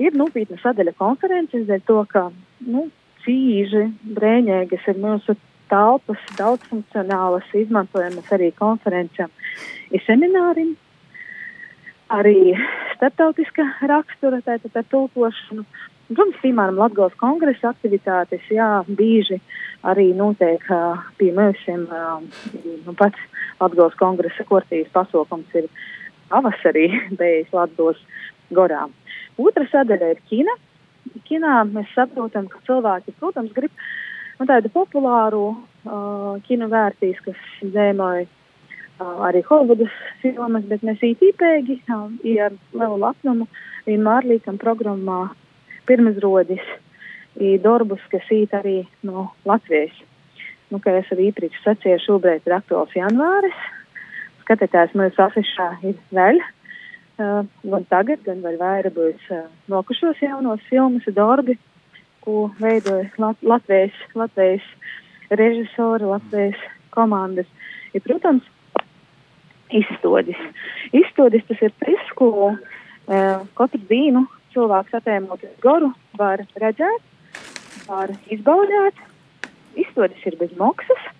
Ir 0.00 0.14
nopietna 0.16 0.56
sadaļa 0.60 0.94
konferences, 0.96 1.66
dēļ 1.68 1.86
to, 1.88 2.02
ka, 2.12 2.28
nu, 2.64 2.88
cīži, 3.24 3.88
brēņēgas 4.16 4.86
ir 4.92 5.00
mūsu 5.00 5.36
telpas, 5.70 6.22
daudzfunkcionālas, 6.38 7.48
izmantojamas 7.56 8.30
arī 8.36 8.50
konferencēm 8.58 9.30
ir 9.94 10.04
semināriem, 10.06 10.74
arī 12.10 12.54
starptautiska 12.96 13.66
rakstura, 13.90 14.42
tātad 14.46 14.76
ar 14.76 14.86
tulkošanu. 14.92 15.64
Protams, 16.10 16.38
piemēram, 16.42 16.78
Latvijas 16.80 17.14
kongresa 17.20 17.70
aktivitātes, 17.70 18.42
jā, 18.50 18.68
bieži 18.98 19.38
arī 19.86 20.08
notiek 20.18 20.64
uh, 20.74 21.04
pie 21.20 21.30
mums. 21.36 21.62
Nu, 21.70 22.94
pats 22.98 23.20
Latvijas 23.60 23.94
kongresa 24.00 24.46
kortīs 24.48 24.90
pasaukums 24.94 25.54
ir 25.54 25.70
pavasarī 26.32 26.88
bijis 27.20 27.54
Latvijas 27.54 28.02
gorā. 28.50 28.88
Otra 29.38 29.68
sadaļa 29.70 30.10
ir 30.16 30.24
kina. 30.30 30.58
Kinā 31.26 31.62
mēs 31.70 31.88
saprotam, 31.94 32.50
ka 32.50 32.58
cilvēki, 32.66 33.14
protams, 33.22 33.54
grib 33.56 33.72
nu, 34.40 34.48
tādu 34.48 34.72
populāru 34.72 35.44
uh, 35.52 36.36
kino 36.48 36.70
vērtīs, 36.72 37.20
kas 37.26 37.48
zēmoja 37.60 38.26
arī 39.00 39.42
Holivudas 39.48 39.92
filmas, 40.20 40.64
bet 40.68 40.82
mēs 40.84 41.00
īpaši 41.00 41.78
ar 42.44 42.52
lielu 42.76 42.98
lepnumu 43.00 43.46
vienmēr 43.86 44.28
liekam 44.28 44.58
programmā 44.60 45.30
pirmizrodis 45.88 46.64
darbus, 47.64 48.02
kas 48.12 48.26
īt 48.30 48.52
arī 48.56 48.82
no 49.06 49.30
Latvijas. 49.48 49.94
Nu, 50.70 50.78
kā 50.78 50.92
es 51.00 51.08
arī 51.10 51.30
iepriekš 51.30 51.62
sacīju, 51.64 52.02
šobrīd 52.04 52.46
ir 52.46 52.54
aktuāls 52.54 52.92
janvāris. 52.94 53.56
Skatītājs 54.44 54.94
mūsu 54.98 55.22
afišā 55.24 55.70
ir 55.88 55.96
vēl. 56.14 56.38
Uh, 57.20 57.42
gan 57.68 57.84
tagad, 57.90 58.22
gan 58.24 58.38
vēl 58.40 58.56
vairāk 58.56 58.94
būs 58.96 59.24
uh, 59.34 59.48
nokušos 59.68 60.22
jaunos 60.24 60.62
filmas 60.70 61.04
darbi, 61.12 61.58
ko 62.24 62.50
veidoja 62.60 63.08
Lat 63.18 63.42
Latvijas, 63.42 63.96
Latvijas 64.14 64.66
režisori, 65.30 66.04
Latvijas 66.04 66.58
komandas. 66.94 67.46
Ja, 67.94 68.00
protams, 68.04 68.44
izstodis. 69.70 70.38
Izstodis 70.92 71.46
tas 71.48 71.62
ir 71.62 71.72
tas, 71.82 72.12
ko 72.18 72.30
uh, 72.50 73.46
katru 73.58 73.80
dienu 73.90 74.26
cilvēks 74.54 74.96
atēmot 74.98 75.46
garu 75.62 75.92
var 76.18 76.42
redzēt, 76.58 77.06
var 77.86 78.12
izbaudīt. 78.34 78.98
Izstodis 79.78 80.22
ir 80.26 80.36
bez 80.40 80.54
maksas. 80.58 81.10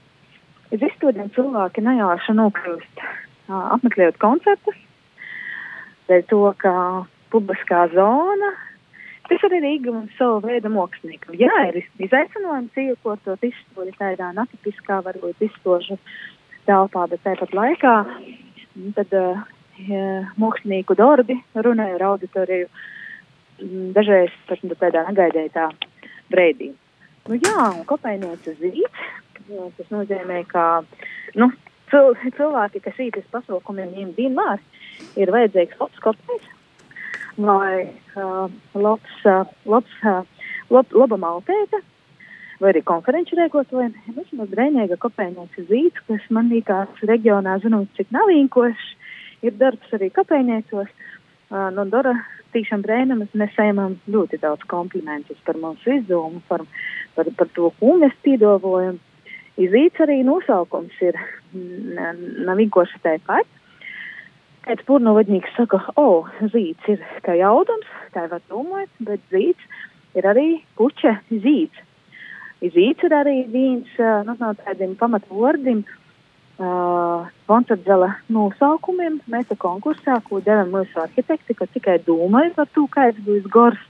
Uz 0.71 0.83
izstodiem 0.87 1.30
cilvēki 1.35 1.83
nejauši 1.83 2.35
nokļūst 2.38 3.04
apmeklējot 3.50 4.19
koncertus. 4.23 4.76
Dēļ 6.11 6.26
to, 6.30 6.42
ka 6.59 6.73
publiskā 7.30 7.85
zona 7.95 8.50
Tas 9.30 9.44
arī 9.46 9.60
ir 9.60 9.68
īgums 9.76 10.14
savu 10.18 10.40
veidu 10.42 10.72
māksliniekam. 10.75 11.37
Jā, 11.38 11.52
ir 11.68 11.84
izaicinājums 12.02 12.78
iekotot 12.82 13.44
izstādi 13.46 13.94
tādā 13.94 14.32
natipiskā, 14.34 14.99
varbūt 15.06 15.44
izstožu 15.46 16.00
telpā, 16.66 17.04
bet 17.12 17.22
tāpat 17.22 17.54
laikā 17.54 17.94
nu, 18.10 18.90
tad, 18.96 19.14
uh, 19.14 19.38
mākslinieku 20.40 20.99
darbi 20.99 21.38
runāja 21.54 21.94
ar 22.00 22.06
auditoriju 22.10 22.66
mm, 22.66 23.88
dažreiz 23.94 24.34
pat 24.50 24.66
nu, 24.66 24.75
tādā 24.82 25.06
negaidītā 25.08 25.70
brīdī. 26.34 26.72
Nu, 27.28 27.38
jā, 27.38 27.70
un 27.70 27.84
kopējnieca 27.87 28.58
zīts, 28.58 29.08
tas 29.46 29.90
nozīmē, 29.94 30.42
ka 30.50 30.82
nu, 31.38 31.52
cil, 31.92 32.16
cilvēki, 32.37 32.82
kas 32.82 33.04
uz 33.06 33.28
pasaukumiem, 33.30 33.94
viņiem 33.94 34.16
vienmēr 34.18 34.64
ir 35.22 35.30
vajadzīgs 35.38 35.78
labs 35.78 36.02
kopējs 36.02 36.56
vai 37.37 37.87
uh, 38.16 38.50
labs, 38.75 39.14
uh, 39.25 39.46
labs, 39.64 39.94
uh, 40.04 40.25
lab, 40.70 40.90
laba 40.96 41.18
maltēta, 41.20 41.80
vai 42.60 42.72
arī 42.72 42.82
konferenču 42.87 43.38
rēkotājiem. 43.38 43.94
Mēs 44.16 44.26
esam 44.26 44.50
brēnīga 44.50 44.99
kopējnieks 45.00 45.68
zīts, 45.70 46.02
kas 46.08 46.26
man 46.30 46.50
liekas 46.52 47.04
reģionā, 47.10 47.58
zinot, 47.64 47.88
cik 47.99 48.10
nav 48.14 48.32
īkošs, 48.34 48.90
ir 49.46 49.56
darbs 49.60 49.96
arī 49.96 50.10
kopējniecos. 50.14 50.90
Uh, 51.50 51.68
no 51.75 51.87
Dora 51.90 52.14
tiešām 52.54 52.82
brēnamas 52.87 53.30
mēs 53.38 53.54
saņemam 53.56 53.96
ļoti 54.10 54.40
daudz 54.42 54.66
komplimentus 54.70 55.38
par 55.46 55.58
mūsu 55.60 55.96
izdevumu, 55.99 56.42
par, 56.49 56.64
par, 57.16 57.30
par 57.38 57.50
to, 57.56 57.70
ko 57.78 57.94
mēs 58.00 58.14
piedāvājam. 58.26 58.99
Izīts 59.60 60.00
arī 60.00 60.20
nosaukums 60.25 60.94
ir 61.04 61.18
nav 61.52 62.60
vienkārši 62.60 63.02
tāpat. 63.04 63.49
Kāds 64.66 64.84
purnovadnieks 64.88 65.54
saka, 65.56 65.80
o, 65.96 66.02
oh, 66.04 66.48
zīts 66.52 66.88
ir 66.92 67.00
kā 67.24 67.36
jaudums, 67.38 67.88
tā 68.14 68.26
var 68.28 68.42
domāt, 68.52 68.90
bet 69.00 69.22
zīts 69.32 69.80
ir 70.18 70.26
arī 70.28 70.60
puķa 70.76 71.16
zīts. 71.30 71.86
Zīts 72.60 73.06
ir 73.06 73.14
arī 73.16 73.38
viens 73.48 73.88
nu, 74.26 74.34
no 74.36 74.52
tādiem 74.60 74.92
pamatvordiem, 75.00 75.80
uh, 76.60 77.28
koncertzela 77.48 78.10
nosaukumiem. 78.32 79.20
Mēs 79.32 79.50
ar 79.54 79.60
konkursā, 79.64 80.18
ko 80.26 80.42
devam 80.44 80.74
mūsu 80.74 81.00
arhitekti, 81.02 81.56
ka 81.56 81.68
tikai 81.72 81.98
domāju 82.06 82.54
par 82.58 82.68
to, 82.74 82.86
kāds 82.92 83.20
būs 83.26 83.48
gors. 83.52 83.80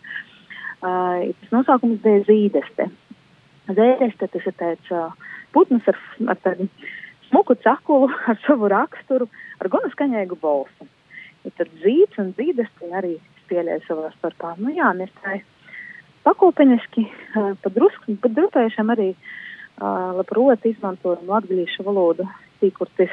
Uh, 0.80 1.28
tas 1.42 1.52
nosaukums 1.52 2.00
bija 2.04 2.22
zīdeste. 2.28 2.88
Zīdeste 3.70 4.30
tas 4.32 4.46
ir 4.46 4.56
tāds 4.62 4.94
uh, 4.94 5.10
putns 5.54 5.86
ar, 5.90 5.98
ar 6.30 6.38
tādu 6.44 6.70
smuku 7.30 7.56
cakulu, 7.64 8.10
ar 8.30 8.40
savu 8.46 8.70
raksturu, 8.72 9.30
ar 9.60 9.72
gana 9.72 9.92
skaņēgu 9.94 10.38
balsi. 10.42 10.90
Ir 11.48 11.56
tad 11.56 11.72
zīds 11.80 12.20
un 12.20 12.34
zīdeste 12.36 12.90
arī 12.92 13.16
spēlēja 13.44 13.80
savā 13.86 14.10
starpā. 14.18 14.54
Nu 14.60 14.74
jā, 14.76 14.92
mēs 14.98 15.12
tā 15.22 15.40
pakopeniski, 16.26 17.06
uh, 17.08 17.54
padrusku, 17.64 18.18
padrupējušam 18.20 18.92
arī 18.92 19.14
uh, 19.14 20.12
labprot 20.18 20.66
izmantojam 20.68 21.30
latgalīšu 21.32 21.86
valodu 21.86 22.28
valstī, 22.28 22.70
kur 22.76 22.88
tas 22.96 23.10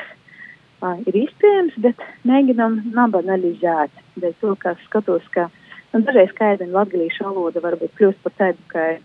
uh, 0.82 0.98
ir 1.08 1.16
iespējams, 1.16 1.78
bet 1.80 1.96
mēģinam 2.26 2.94
nabanalizēt. 2.94 3.92
Dēļ 4.18 4.34
to, 4.42 4.56
ka 4.60 4.76
skatos, 4.86 5.24
ka 5.32 5.50
nu, 5.94 6.02
dažreiz 6.02 6.30
skaidri 6.34 6.68
latgalīšu 6.72 7.24
valoda 7.24 7.62
varbūt 7.62 7.96
kļūst 7.98 8.22
par 8.24 8.34
tādu, 8.38 8.58
ka 8.68 8.98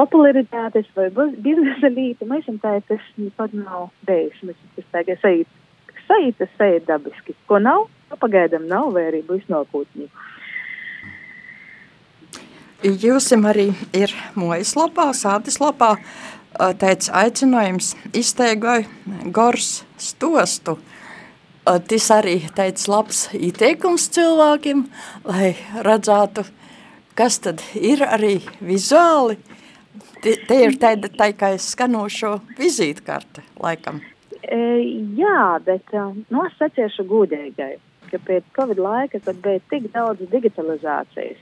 popularitātes 0.00 0.88
vai 0.96 1.10
biznesa 1.12 1.92
līta, 1.92 2.28
mēs 2.28 2.46
esam 2.46 2.58
tā, 2.62 2.78
tas 2.88 3.04
nekad 3.20 3.54
nav 3.56 3.90
bijis. 4.08 4.40
Mēs 4.46 4.58
tas 4.78 4.90
tagad 4.96 5.20
sajūt, 5.20 5.56
sajūt, 6.08 6.40
tas 6.40 6.58
sajūt 6.58 6.88
dabiski. 6.88 7.36
Ko 7.50 7.60
nav, 7.60 7.86
nu 8.10 8.20
pagaidam 8.20 8.66
nav, 8.70 8.92
vai 8.96 9.10
arī 9.10 9.22
būs 9.28 9.44
nākotnī. 9.52 10.08
Jūsim 12.80 13.44
arī 13.44 13.66
ir 13.92 14.12
mojas 14.40 14.72
lapā, 14.78 15.10
sātis 15.12 15.60
lapā 15.60 15.98
tāds 16.80 17.10
aicinājums 17.12 17.92
izteigoja 18.16 18.86
gors 19.36 19.82
stostu. 20.00 20.78
Tas 21.64 22.08
arī 22.16 22.38
tāds 22.56 22.88
labs 22.88 23.26
ieteikums 23.36 24.08
cilvēkiem, 24.16 24.86
lai 25.28 25.52
redzētu, 25.84 26.46
kas 27.14 27.36
tad 27.44 27.60
ir 27.76 28.00
arī 28.08 28.38
vizuāli. 28.64 29.36
Te, 29.36 29.59
te 30.22 30.58
ir 30.64 30.76
tāda 30.80 31.10
tā 31.12 31.30
kā 31.36 31.52
skanošo 31.58 32.36
vizītkarte, 32.58 33.44
laikam. 33.62 34.00
E, 34.40 34.60
jā, 35.18 35.60
bet 35.66 35.92
nu, 35.94 36.44
es 36.46 36.56
saciešu 36.58 37.04
gudēgai, 37.10 37.74
ka 38.10 38.22
pēc 38.26 38.46
Covid 38.56 38.80
laika, 38.80 39.20
kad 39.24 39.42
bija 39.44 39.62
tik 39.72 39.90
daudz 39.94 40.22
digitalizācijas, 40.32 41.40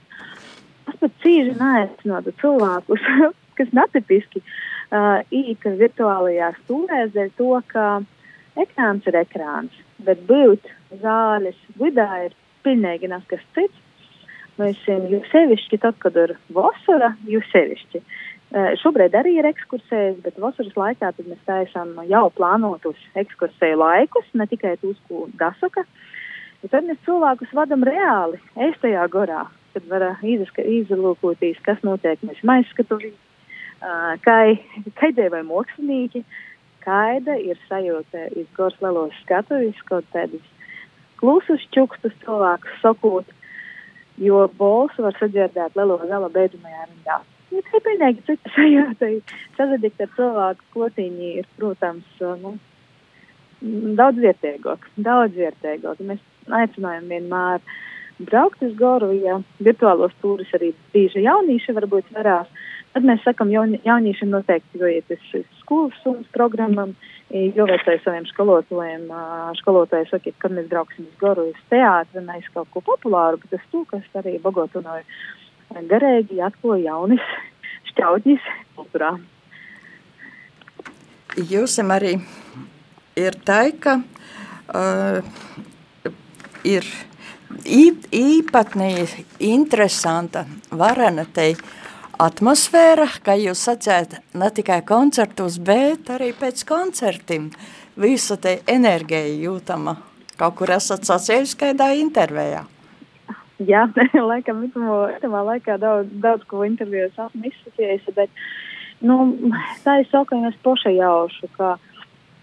es 0.89 0.99
pat 1.03 1.21
cīži 1.23 1.55
neaicinātu 1.61 2.35
cilvēkus, 2.41 3.07
kas 3.59 3.71
netipiski 3.77 4.43
uh, 4.43 4.51
uh, 4.93 5.21
īt 5.35 5.67
virtuālajā 5.81 6.53
stūrēs 6.63 7.13
dēļ 7.17 7.35
to, 7.39 7.51
ka 7.73 7.89
ekrāns 8.61 9.09
ir 9.11 9.19
ekrāns, 9.23 9.83
bet 10.05 10.25
būt 10.29 10.71
zāles 11.03 11.59
vidā 11.81 12.09
ir 12.29 12.37
pilnīgi 12.67 13.11
nekas 13.13 13.45
cits. 13.57 13.85
Mēs 14.59 14.81
jau 14.89 15.21
sevišķi 15.31 15.79
tad, 15.85 15.95
kad 16.03 16.17
ir 16.19 16.33
vasara, 16.51 17.13
jau 17.31 17.43
sevišķi. 17.53 18.01
Uh, 18.01 18.38
šobrīd 18.53 19.13
arī 19.19 19.35
ir 19.39 19.49
ekskursijas, 19.49 20.17
bet 20.25 20.39
vasaras 20.41 20.77
laikā 20.79 21.13
mēs 21.21 21.41
taisām 21.45 21.93
jau 22.09 22.29
plānotus 22.33 23.01
ekskursiju 23.21 23.77
laikus, 23.77 24.25
ne 24.33 24.47
tikai 24.49 24.77
tos, 24.81 24.97
ko 25.09 25.27
dasaka. 25.41 25.85
Tad 26.65 26.89
mēs 26.89 26.99
cilvēkus 27.05 27.53
vadam 27.55 27.85
reāli, 27.87 28.41
ēstajā 28.57 29.05
gorā, 29.13 29.45
kad 29.75 29.85
var 29.91 30.17
izlūkoties, 30.25 31.61
kas 31.63 31.79
notiek 31.87 32.19
mēs 32.27 32.41
maizskatuvī, 32.43 33.13
kā, 34.25 34.39
kā 34.99 35.13
dēvē 35.15 35.45
mākslinieki, 35.47 36.25
kāda 36.83 37.37
ir 37.39 37.61
sajūta 37.69 38.31
iz 38.35 38.49
gors 38.57 38.81
lielos 38.83 39.15
skatuvis, 39.23 39.79
kaut 39.87 40.09
tādus 40.17 40.43
klusus 41.21 41.63
čukstus 41.75 42.17
cilvēkus 42.25 42.81
sakot, 42.83 43.27
jo 44.19 44.47
balsu 44.59 45.05
var 45.05 45.15
sadzirdēt 45.21 45.77
lielo 45.79 46.01
gala 46.09 46.33
beidzamajā 46.33 46.87
rindā. 46.89 47.21
Nu, 47.49 47.63
cita 48.27 48.53
sajūta. 48.57 49.11
Sazadikt 49.57 50.03
ar 50.05 50.11
cilvēku 50.17 50.73
klotīņi 50.75 51.35
ir, 51.41 51.49
protams, 51.57 52.25
nu, 52.43 52.57
daudz 53.99 54.21
vietīgāk, 54.23 54.89
daudz 54.97 55.37
vietīgāk. 55.39 56.03
Mēs 56.05 56.25
aicinājam 56.61 57.09
vienmēr 57.13 57.63
braukt 58.19 58.63
uz 58.67 58.75
goru, 58.79 59.13
ja 59.15 59.39
virtuālos 59.63 60.15
tūris 60.23 60.51
arī 60.59 60.73
bieži 60.95 61.25
jaunieši 61.27 61.77
varbūt 61.77 62.11
varās. 62.17 62.51
Tad 62.95 63.05
mēs 63.05 63.21
sakam 63.23 63.51
jaun, 63.53 63.77
jauniešiem 63.85 64.31
noteikti, 64.33 64.81
jo 64.81 64.89
iet 64.91 65.11
uz 65.13 65.25
skolas 65.61 65.97
summas 66.03 66.29
programmam, 66.35 66.95
jo 67.31 67.67
vajadzēja 67.69 68.01
saviem 68.03 68.25
skolotājiem, 68.31 69.05
skolotāji 69.61 70.09
saka, 70.09 70.33
kad 70.41 70.55
mēs 70.57 70.71
brauksim 70.71 71.05
uz 71.05 71.45
uz 71.53 71.61
teātri, 71.71 72.25
mēs 72.25 72.49
kaut 72.55 72.71
ko 72.73 72.83
populāru, 72.89 73.41
bet 73.43 73.53
tas 73.55 73.69
to, 73.73 73.85
kas 73.91 74.09
arī 74.19 74.39
Bogotunoja 74.43 75.05
garēgi 75.91 76.41
atklāja 76.45 76.91
jaunis 76.91 77.25
šķautņis 77.91 78.47
kultūrā. 78.77 79.13
Jūsim 81.39 81.91
arī 81.95 82.17
ir 83.19 83.37
tā, 83.47 83.61
ka 83.79 84.01
uh, 84.03 85.21
ir 86.67 86.87
īpatnīgi 87.69 89.25
interesanta 89.49 90.45
varena 90.71 91.25
te 91.25 91.53
atmosfēra, 92.19 93.07
kā 93.23 93.37
jūs 93.39 93.63
sacējat, 93.69 94.19
ne 94.35 94.51
tikai 94.51 94.81
koncertus, 94.87 95.59
bet 95.63 96.11
arī 96.11 96.33
pēc 96.37 96.65
koncertiem. 96.67 97.51
Visa 97.99 98.37
te 98.39 98.61
enerģija 98.67 99.39
jūtama. 99.45 99.97
Kaut 100.39 100.59
kur 100.59 100.71
esat 100.71 101.07
sacījis 101.07 101.57
kādā 101.59 101.93
intervējā. 101.99 102.65
Jā, 103.59 103.89
laikam, 104.31 104.63
itamā 104.69 105.43
laikā 105.51 105.79
daudz, 105.83 106.11
daudz 106.23 106.47
ko 106.51 106.63
intervijos 106.67 107.17
esmu 107.19 107.51
izsakījis, 107.51 108.07
bet, 108.15 108.43
nu, 109.03 109.19
tā 109.83 109.99
ir 110.03 110.11
saukā, 110.13 110.39
es 110.47 110.59
poša 110.63 110.95
jaušu, 110.95 111.51
ka 111.57 111.75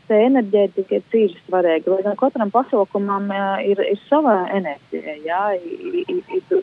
tā 0.09 0.19
enerģētika 0.27 0.99
ir 0.99 1.05
cīži 1.13 1.39
svarīga, 1.45 1.93
lai 1.93 2.03
gan 2.05 2.19
katram 2.19 2.51
pasaukumam 2.51 3.31
ir, 3.63 3.79
ir 3.79 4.01
sava 4.09 4.41
enerģija, 4.57 5.15
jā, 5.25 5.43
ir, 5.55 6.01
ir, 6.03 6.19
ir, 6.35 6.43
tu, 6.49 6.61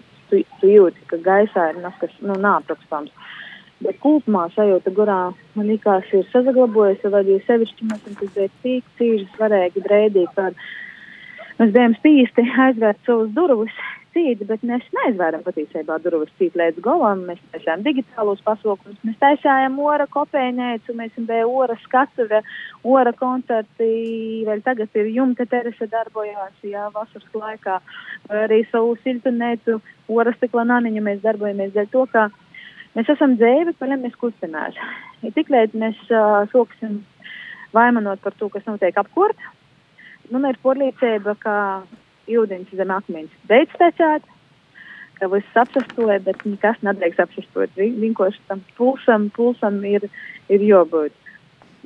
tu 0.61 0.69
jūti, 0.69 1.09
ka 1.09 1.21
gaisā 1.25 1.71
ir 1.73 1.81
nekas 1.83 2.12
nu, 2.21 2.37
neaprakstams. 2.45 3.12
Bet 3.83 3.97
kopumā 4.05 4.45
sajūta, 4.55 4.93
kurā 4.95 5.19
man 5.57 5.67
liekas, 5.67 6.07
ir 6.15 6.29
sazaglabojusi, 6.31 7.09
vai 7.11 7.25
arī 7.25 7.41
sevišķi 7.49 7.88
mēs 7.88 8.05
esam 8.05 8.21
tik 8.21 8.61
tik 8.62 8.93
cīži 9.01 9.27
svarīgi 9.33 9.83
brēdī, 9.83 10.29
mēs 11.59 11.75
bijām 11.75 11.97
spīsti 11.99 12.47
aizvērt 12.67 13.03
savus 13.07 13.35
durvis 13.37 13.77
cīdi, 14.12 14.47
bet 14.49 14.62
mēs 14.67 14.85
neizvēram 14.97 15.43
patiesībā 15.47 15.99
durvis 16.05 16.33
cīt 16.38 16.57
līdz 16.59 16.83
galam. 16.85 17.25
Mēs 17.29 17.41
taisām 17.55 17.85
digitālos 17.87 18.43
pasaukumus, 18.45 18.99
mēs 19.07 19.19
taisājām 19.23 19.79
ora 19.83 20.07
kopēnēcu, 20.12 20.97
mēs 20.99 21.17
bija 21.17 21.47
ora 21.49 21.77
skatuve, 21.85 22.43
ora 22.85 23.15
koncerti, 23.17 23.91
vēl 24.49 24.62
tagad 24.67 25.01
ir 25.01 25.12
jumta 25.17 25.47
terasa 25.49 25.88
darbojās, 25.93 26.59
jā, 26.67 26.88
vasaras 26.95 27.38
laikā, 27.45 27.79
arī 28.45 28.62
savu 28.71 28.97
siltunēcu, 29.05 29.81
ora 30.12 30.35
stikla 30.37 30.67
naniņu 30.75 31.05
mēs 31.09 31.25
darbojamies 31.25 31.73
dēļ 31.77 31.88
to, 31.95 32.05
ka 32.12 32.29
mēs 32.99 33.15
esam 33.17 33.38
dzēvi, 33.41 33.77
paļam 33.81 34.05
mēs 34.05 34.21
kustamies. 34.21 34.79
Ja 35.23 35.33
tiklēļ 35.38 35.77
mēs 35.79 36.05
uh, 36.11 36.43
soksim 36.53 37.01
vaimanot 37.73 38.21
par 38.21 38.37
to, 38.37 38.51
kas 38.53 38.67
notiek 38.69 38.97
apkort, 39.01 39.38
man 40.31 40.47
ir 40.49 40.61
porlīdzība, 40.63 41.35
ka 41.43 41.57
ūdens 42.31 42.71
zem 42.77 42.93
akmens 42.95 43.33
beidz 43.51 43.73
tecēt, 43.81 44.29
ka 45.19 45.31
viss 45.33 45.59
apsastoja, 45.59 46.21
bet 46.27 46.45
nekas 46.47 46.79
nedrīkst 46.87 47.23
apsastot. 47.25 47.75
Vienkārši 47.79 48.41
tam 48.51 48.63
pulsam, 48.79 49.29
pulsam 49.37 49.83
ir, 49.87 50.09
ir 50.51 50.65
jābūt. 50.67 51.15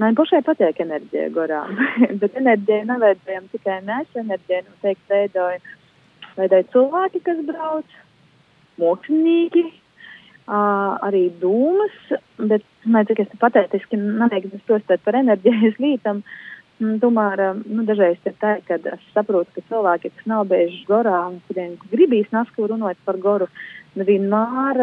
Man 0.01 0.17
pašai 0.17 0.43
patīk 0.45 0.81
enerģija 0.85 1.31
gorā, 1.33 1.63
bet 2.21 2.37
enerģija 2.37 2.85
neveidojam 2.91 3.49
tikai 3.53 3.81
mēs, 3.87 4.09
enerģija 4.25 4.63
noteikti 4.67 5.13
veidoja, 5.13 5.61
veidoja 6.37 6.69
cilvēki, 6.75 7.23
kas 7.25 7.41
brauc, 7.49 7.95
mākslinieki, 8.81 9.65
uh, 9.71 10.97
arī 11.07 11.27
dūmas, 11.41 11.97
bet, 12.53 12.67
man 12.85 13.09
cik 13.09 13.25
es 13.25 13.33
patētiski 13.41 13.97
neteiktu 14.01 14.61
sprostēt 14.61 15.05
par 15.07 15.17
enerģijas 15.23 15.81
lītam, 15.87 16.21
tomēr, 16.79 17.43
nu, 17.65 17.85
dažreiz 17.89 18.19
ir 18.29 18.35
tā, 18.41 18.57
ka 18.67 18.77
es 18.77 19.05
saprotu, 19.15 19.51
ka 19.55 19.65
cilvēki, 19.71 20.13
kas 20.13 20.27
nav 20.29 20.47
bijuši 20.51 20.85
gorā 20.89 21.19
un 21.31 21.39
kuriem 21.49 21.77
gribīs 21.91 22.29
nasku 22.35 22.69
runāt 22.69 23.01
par 23.05 23.17
goru, 23.23 23.49
nevienmēr 23.97 24.83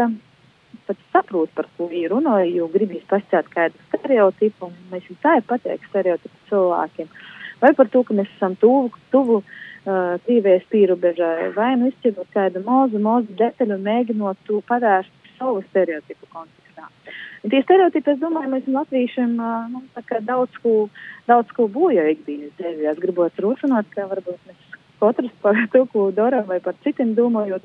pat 0.87 0.97
saprot, 1.13 1.51
par 1.55 1.67
ko 1.77 1.87
viņi 1.91 2.09
runāja, 2.11 2.49
jo 2.51 2.67
gribīs 2.73 3.05
pastāstīt 3.09 3.51
kādu 3.53 3.85
stereotipu, 3.87 4.67
un 4.67 4.73
mēs 4.91 5.05
viņam 5.07 5.21
tā 5.23 5.35
ir 5.37 5.45
pateikt 5.47 5.87
stereotipu 5.91 6.49
cilvēkiem. 6.49 7.13
Vai 7.61 7.71
par 7.77 7.87
to, 7.93 8.03
ka 8.03 8.17
mēs 8.17 8.31
esam 8.35 8.57
tuvu, 8.59 8.89
tuvu 9.13 9.39
uh, 9.39 10.17
tīvēs 10.25 10.65
pīrubežai, 10.73 11.53
vai 11.55 11.71
nu 11.79 11.93
izķirot 11.93 12.33
kādu 12.35 12.65
mazu, 12.65 12.99
mazu 12.99 13.37
detaļu 13.39 13.77
un 13.77 13.87
mēģinot 13.87 14.43
to 14.49 14.59
pavērst 14.67 15.31
savu 15.37 15.63
stereotipu 15.69 16.27
kontekstā. 16.73 17.49
Tie 17.49 17.61
stereotipi, 17.63 18.11
es 18.11 18.19
domāju, 18.19 18.51
mēs 18.51 18.67
latviešiem 18.67 19.35
nu, 19.71 19.83
daudz 20.21 20.51
ko, 20.63 20.89
daudz 21.27 21.49
ko 21.51 21.67
bojā 21.67 22.11
ikdienas 22.11 22.53
dzīvē. 22.57 22.91
Es 22.91 22.99
gribētu 22.99 23.43
runāt, 23.43 23.85
ka 23.91 24.07
varbūt 24.07 24.39
mēs 24.47 24.77
katrs 24.99 25.31
par 25.41 25.55
to, 25.71 25.85
ko 25.91 26.11
darām 26.11 26.47
vai 26.47 26.59
par 26.59 26.75
citiem 26.83 27.13
domājot, 27.15 27.61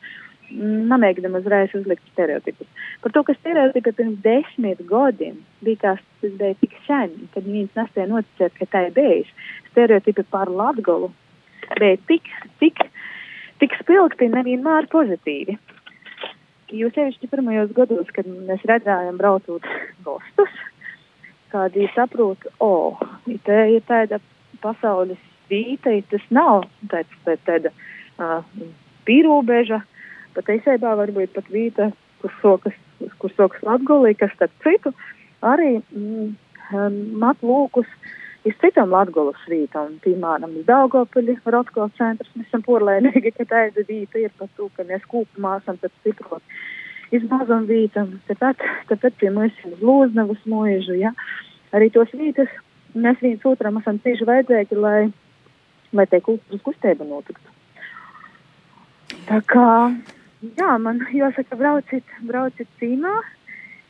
nemēģinam 0.50 1.36
uzreiz 1.38 1.74
uzlikt 1.76 2.02
stereotipus. 2.12 2.66
Par 3.02 3.12
to, 3.12 3.22
ka 3.22 3.34
stereotipi 3.36 3.92
pirms 3.92 4.18
desmit 4.24 4.80
gadiem 4.88 5.36
bija 5.62 5.76
kā 5.76 5.94
tas 6.20 6.32
bija 6.40 6.56
tik 6.58 6.74
sen, 6.86 7.28
kad 7.34 7.44
viens 7.44 7.70
nespēja 7.76 8.08
noticēt, 8.08 8.56
ka 8.58 8.66
tā 8.72 8.86
ir 8.88 8.94
bijis. 8.96 9.30
Stereotipi 9.70 10.24
par 10.32 10.50
Latgolu 10.50 11.12
bija 11.78 12.00
tik, 12.08 12.26
tik, 12.58 12.80
tik 13.60 13.76
spilgti 13.82 14.30
nevienmēr 14.32 14.88
pozitīvi. 14.90 15.58
Jo 16.74 16.90
sevišķi 16.92 17.30
pirmajos 17.32 17.70
gados, 17.76 18.08
kad 18.12 18.26
mēs 18.28 18.64
redzējām 18.68 19.20
braucot 19.20 19.64
gostus, 20.06 20.58
kādi 21.52 21.88
saprot, 21.94 22.44
o, 22.60 22.72
oh, 22.92 23.06
te 23.46 23.60
ir 23.72 23.84
tāda 23.88 24.20
pasaules 24.60 25.20
vīta, 25.48 25.94
tas 26.10 26.24
nav 26.34 26.66
tāds, 26.92 27.22
tāda, 27.24 27.40
tāda 27.46 27.72
uh, 28.20 28.42
pīrobeža, 29.08 29.80
uh, 29.80 29.94
pat 30.38 30.52
īsībā 30.54 30.94
varbūt 31.00 31.34
pat 31.34 31.48
vīta, 31.50 31.90
kur 32.22 32.34
sokas, 32.42 32.76
kur 33.18 33.32
sokas 33.34 33.64
latgulī, 33.66 34.14
kas 34.18 34.30
starp 34.36 34.54
citu 34.62 34.92
arī 35.46 35.78
mm, 35.80 36.34
mat 37.18 37.42
lūkus 37.42 37.88
iz 38.46 38.56
citām 38.62 38.92
latgulas 38.94 39.40
vītām, 39.50 39.98
piemēram, 40.04 40.54
iz 40.60 40.66
Daugopaļi, 40.68 41.38
Rotko 41.54 41.88
centrs, 41.98 42.30
mēs 42.36 42.46
esam 42.48 42.64
porlēnīgi, 42.66 43.34
ka 43.38 43.64
vīta 43.88 44.22
ir 44.22 44.34
par 44.38 44.50
to, 44.56 44.68
ka 44.76 44.86
mēs 44.88 45.06
kūpumā 45.10 45.58
esam 45.62 45.80
tad 45.82 45.94
stiprot. 46.00 46.42
Iz 47.14 47.24
mazam 47.30 47.64
vītam, 47.64 48.18
tāpēc, 48.28 48.64
tāpēc 48.90 49.14
pie 49.20 49.30
mums 49.32 49.56
ir 49.64 49.78
lūznavas 49.80 50.42
mūžu, 50.44 50.98
ja, 51.00 51.14
arī 51.72 51.88
tos 51.90 52.12
vītas 52.12 52.52
mēs 52.94 53.20
viens 53.24 53.44
otram 53.48 53.80
esam 53.80 54.00
cieši 54.04 54.28
vajadzīgi, 54.28 54.76
lai, 54.76 55.08
lai 55.96 56.06
te 56.10 56.20
kultūras 56.24 56.64
kustība 56.66 57.06
notiktu. 57.08 57.56
Tā 59.28 59.40
kā 59.48 59.68
jā, 60.58 60.70
man 60.80 61.02
jāsaka, 61.12 61.56
brauciet, 61.58 62.16
brauciet 62.28 62.68
cīnā. 62.80 63.14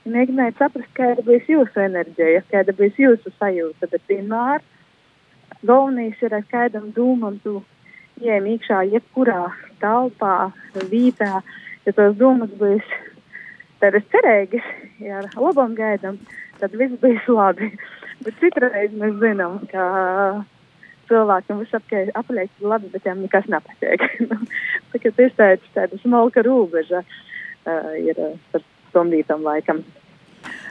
Mēģiniet 0.07 0.61
saprast, 0.61 0.91
kāda 0.97 1.25
būs 1.27 1.49
jūsu 1.51 1.81
enerģija, 1.83 2.45
kāda 2.53 2.75
būs 2.77 2.97
jūsu 3.01 3.33
sajūta. 3.39 3.89
Bet 3.91 4.05
vienmēr 4.09 4.63
galvenais 5.67 6.23
ir 6.23 6.35
ar 6.35 6.45
kādam 6.53 6.93
dūmam, 6.97 7.41
tu 7.43 7.59
ieejam 8.23 8.47
iekšā 8.55 8.85
jebkurā 8.93 9.49
telpā, 9.83 10.51
vītā. 10.93 11.43
Ja 11.87 11.95
tos 11.97 12.17
dūmus 12.21 12.53
būs 12.61 12.85
tādas 13.83 14.07
cerīgas, 14.13 14.67
ja 15.03 15.23
ar 15.23 15.29
labam 15.37 15.75
gaidam, 15.79 16.19
tad 16.61 16.75
viss 16.79 16.99
būs 17.03 17.29
labi. 17.33 17.73
Bet 18.25 18.39
citreiz 18.43 18.95
mēs 18.99 19.19
zinām, 19.23 19.61
ka 19.71 19.85
cilvēkiem 21.09 21.63
viss 21.63 21.77
apaļais 22.19 22.51
ir 22.51 22.71
labi, 22.73 22.91
bet 22.93 23.05
viņiem 23.07 23.21
nekas 23.25 23.47
nepatīk. 23.53 24.03
Tagad 24.93 25.23
ir 25.23 25.37
tāda 25.39 26.01
smalka 26.03 26.43
robeža 26.45 27.05
uh, 27.05 27.95
ir 28.03 28.19
uh, 28.19 28.59
stundītam 28.91 29.47
laikam. 29.47 29.85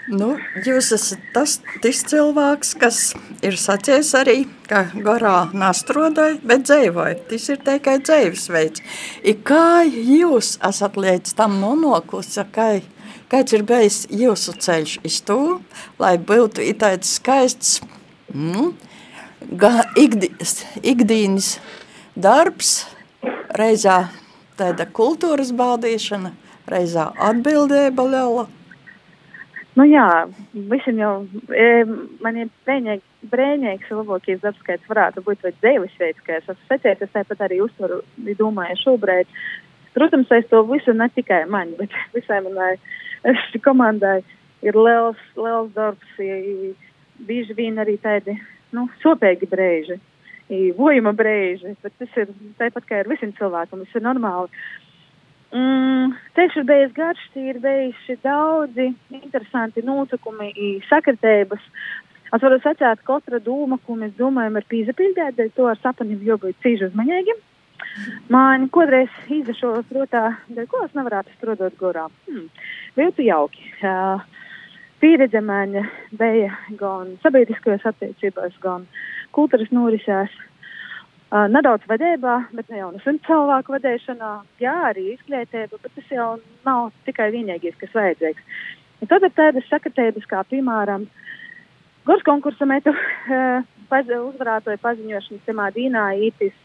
Nu, 0.08 0.38
jūs 0.64 0.94
esat 0.96 1.24
tas, 1.36 1.58
tas 1.84 1.98
cilvēks, 2.08 2.70
kas 2.80 3.00
ir 3.44 3.58
sacies 3.60 4.14
arī, 4.16 4.46
ka 4.70 4.86
garā 5.04 5.50
nastrodai, 5.52 6.38
bet 6.48 6.64
dzēvoja. 6.64 7.18
Tas 7.28 7.50
ir 7.52 7.60
tikai 7.66 7.98
dzēvis 8.00 8.46
veids. 8.48 8.84
I 9.20 9.36
kā 9.36 9.84
jūs 9.84 10.54
esat 10.64 10.96
līdz 10.96 11.36
tam 11.36 11.60
nonokusi, 11.60 12.46
ka 12.56 12.70
kāds 13.28 13.58
ir 13.58 13.68
bijis 13.68 14.06
jūsu 14.08 14.56
ceļš 14.64 14.96
iz 15.08 15.20
to, 15.28 15.60
lai 16.00 16.16
būtu 16.16 16.64
tāds 16.80 17.18
skaists, 17.20 17.82
nu, 18.32 18.72
ikdienas, 20.00 20.62
ikdienas 20.88 21.52
darbs, 22.16 22.86
reizē 23.60 24.06
tāda 24.56 24.88
kultūras 24.88 25.52
baudīšana, 25.52 26.32
reizē 26.72 27.10
atbildība 27.30 28.06
liela. 28.12 28.48
Nu 29.78 29.86
jā, 29.86 30.08
visam 30.72 30.98
jau, 30.98 31.12
e, 31.54 31.66
man 32.26 32.38
ir 32.42 32.48
brēņēks, 32.66 33.28
brēņēks 33.30 33.92
labākais 33.94 34.40
darbs, 34.42 34.64
kāds 34.66 34.90
varētu 34.90 35.22
būt, 35.28 35.44
vai 35.46 35.52
dzēvis 35.60 36.00
veids, 36.02 36.24
kā 36.26 36.40
es 36.40 36.48
esmu 36.48 36.66
secējis, 36.72 37.04
es 37.06 37.14
tāpat 37.14 37.44
arī 37.46 37.60
uztveru, 37.62 38.00
domāju 38.40 38.80
šobrīd. 38.82 39.30
Protams, 39.94 40.34
es 40.34 40.50
to 40.50 40.64
visu 40.66 40.96
ne 40.98 41.10
tikai 41.14 41.44
man, 41.50 41.76
bet 41.78 41.94
visai 42.16 42.40
manai 42.46 42.74
komandai 43.68 44.24
ir 44.66 44.78
liels, 44.78 45.22
liels 45.38 45.70
darbs, 45.78 46.18
bieži 47.30 47.58
vien 47.58 47.78
arī 47.78 48.00
tādi 48.02 48.34
nu, 48.74 48.88
sopīgi 49.04 49.50
brīži, 49.50 50.00
vojuma 50.78 51.14
brīži, 51.18 51.76
bet 51.84 51.94
tas 52.02 52.18
ir 52.18 52.34
tāpat 52.58 52.90
kā 52.90 53.02
ar 53.04 53.14
visiem 53.14 53.34
cilvēkiem, 53.38 53.86
tas 53.86 53.98
ir 54.00 54.06
normāli. 54.10 54.66
Mm, 55.56 56.16
ir 56.44 56.64
bijis 56.68 56.94
garš, 56.96 57.22
ir 57.40 57.60
bijuši 57.64 58.18
daudzi 58.24 58.90
interesanti 59.16 59.84
notikumi, 59.86 60.52
sakritības. 60.90 61.64
Es 62.28 62.44
varu 62.44 62.58
sacīt, 62.60 62.84
ka 62.84 62.96
katra 63.08 63.40
doma, 63.40 63.78
ko 63.86 63.96
mēs 63.96 64.12
domājam, 64.18 64.58
ir 64.60 64.68
pīzapildīt, 64.68 65.38
dēļ 65.38 65.54
to 65.56 65.70
ar 65.72 65.80
sapņiem 65.80 66.26
jābūt 66.28 66.60
cīži 66.66 66.90
uzmanīgiem. 66.90 67.40
Man 68.34 68.68
kādreiz 68.74 69.14
izašo 69.32 69.78
protā, 69.88 70.26
dēļ 70.52 70.68
ko 70.68 70.84
es 70.84 70.98
nevarētu 70.98 71.38
strādāt 71.38 71.78
gorā. 71.80 72.10
Hmm, 72.28 72.50
Viltu 72.98 73.24
jauki. 73.24 73.64
Uh, 73.80 74.20
pieredze 75.00 75.42
man 75.42 75.78
bija 76.20 76.52
gan 76.80 77.16
sabiedriskajās 77.24 77.86
attiecībās, 77.92 78.58
gan 78.64 78.88
kultūras 79.36 79.72
norisēs. 79.72 80.34
Uh, 81.28 81.44
nedaudz 81.52 81.84
vadībā, 81.90 82.38
bet 82.56 82.70
ne 82.72 82.78
jau 82.80 82.90
no 82.94 83.02
simt 83.04 83.26
cilvēku 83.28 83.74
vadīšanā, 83.74 84.30
jā, 84.64 84.74
arī 84.88 85.10
izglītība, 85.12 85.76
bet 85.84 85.92
tas 85.98 86.12
jau 86.14 86.28
nav 86.64 86.94
tikai 87.04 87.28
vienīgais, 87.34 87.76
kas 87.82 87.92
vajadzīgs. 87.98 88.62
Un 89.04 89.10
tad 89.12 89.26
ir 89.28 89.34
tādas 89.36 89.68
sakatības, 89.68 90.24
kā 90.32 90.46
piemēram, 90.48 91.04
gurs 92.08 92.24
konkursa 92.24 92.64
metu 92.70 92.94
uh, 92.96 93.66
paz, 93.92 94.08
uzvarētoja 94.08 94.80
paziņošanas 94.86 95.44
temā 95.50 95.68
Dīnā 95.76 96.06
ītis 96.30 96.56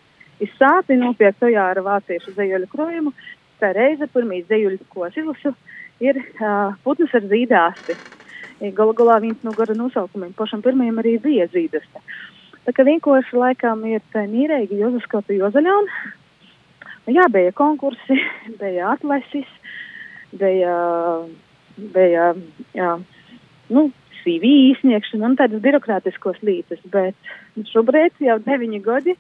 izsāti 0.47 0.95
nopiek 1.01 1.35
tojā 1.43 1.65
ar 1.73 1.83
vāciešu 1.83 2.37
zejuļu 2.37 2.71
krojumu. 2.71 3.13
Tā 3.59 3.73
reize 3.75 4.07
pirmī 4.15 4.45
zejuļu, 4.47 4.79
ko 4.95 5.09
es 5.09 5.19
izlasu, 5.19 5.57
ir 5.99 6.23
uh, 6.23 6.77
putnas 6.87 7.11
ar 7.19 7.27
zīdāsti. 7.35 7.99
Galu 8.79 8.95
galā 8.95 9.19
viens 9.27 9.43
no 9.43 9.51
gara 9.59 9.75
nosaukumiem 9.75 10.31
pašam 10.39 10.63
pirmajam 10.63 11.03
arī 11.03 11.17
bija 11.23 11.49
zīdaste. 11.51 12.03
Tā 12.63 12.75
kā 12.77 12.85
vienkārši 12.87 13.39
laikam 13.39 13.81
ir 13.91 14.03
mīrēgi 14.15 14.79
Jozaskota 14.79 15.35
Jozaļona. 15.35 16.03
Jā, 17.11 17.27
bija 17.35 17.51
konkursi, 17.59 18.19
bija 18.61 18.93
atlases, 18.93 19.49
bija, 20.39 20.77
bija, 21.97 22.29
jā, 22.79 22.93
nu, 23.75 23.89
CV 24.23 24.53
izsniegšana 24.71 25.33
un 25.33 25.39
tādas 25.41 25.65
birokrātiskos 25.65 26.39
līdzes, 26.47 26.85
bet 26.95 27.67
šobrīd 27.73 28.23
jau 28.23 28.39
deviņi 28.45 28.83
gadi. 28.85 29.17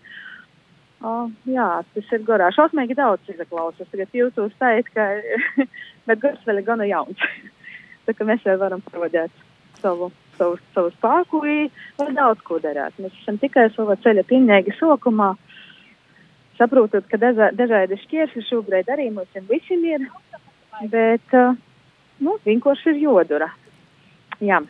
O, 1.03 1.13
jā, 1.51 1.69
tas 1.97 2.13
ir 2.15 2.23
garā. 2.23 2.53
Šausmīgi 2.55 2.95
daudz 2.95 3.27
izaklausās. 3.33 3.89
Tagad 3.91 4.15
jūtos 4.15 4.55
tā, 4.63 4.77
ka, 4.87 5.09
bet 6.07 6.23
gars 6.23 6.45
vēl 6.47 6.63
ir 6.63 6.69
gana 6.69 6.87
jauns. 6.87 7.27
Tā 8.07 8.15
kā 8.15 8.27
mēs 8.27 8.47
jau 8.47 8.55
varam 8.63 8.85
pavadīt 8.87 9.35
savu, 9.83 10.11
savu, 10.39 10.59
savu 10.75 10.93
spēku, 10.97 11.43
lai 12.01 12.11
daudz 12.17 12.43
ko 12.47 12.59
darētu. 12.63 13.05
Mēs 13.05 13.17
esam 13.23 13.41
tikai 13.43 13.69
savā 13.77 13.99
ceļa 14.05 14.25
pilnīgi 14.29 14.75
sokumā, 14.79 15.33
saprotot, 16.61 17.07
ka 17.11 17.21
dažā, 17.21 17.51
dažādi 17.59 17.99
šķēršļi 18.05 18.45
šobrīd 18.49 18.93
arī 18.93 19.11
mums 19.15 19.43
visiem 19.51 19.85
ir, 19.89 20.07
bet, 20.93 21.35
uh, 21.37 21.59
nu, 22.23 22.39
vienkārši 22.47 22.95
ir 22.95 23.03
jodura. 23.07 23.51
Jā. 24.43 24.63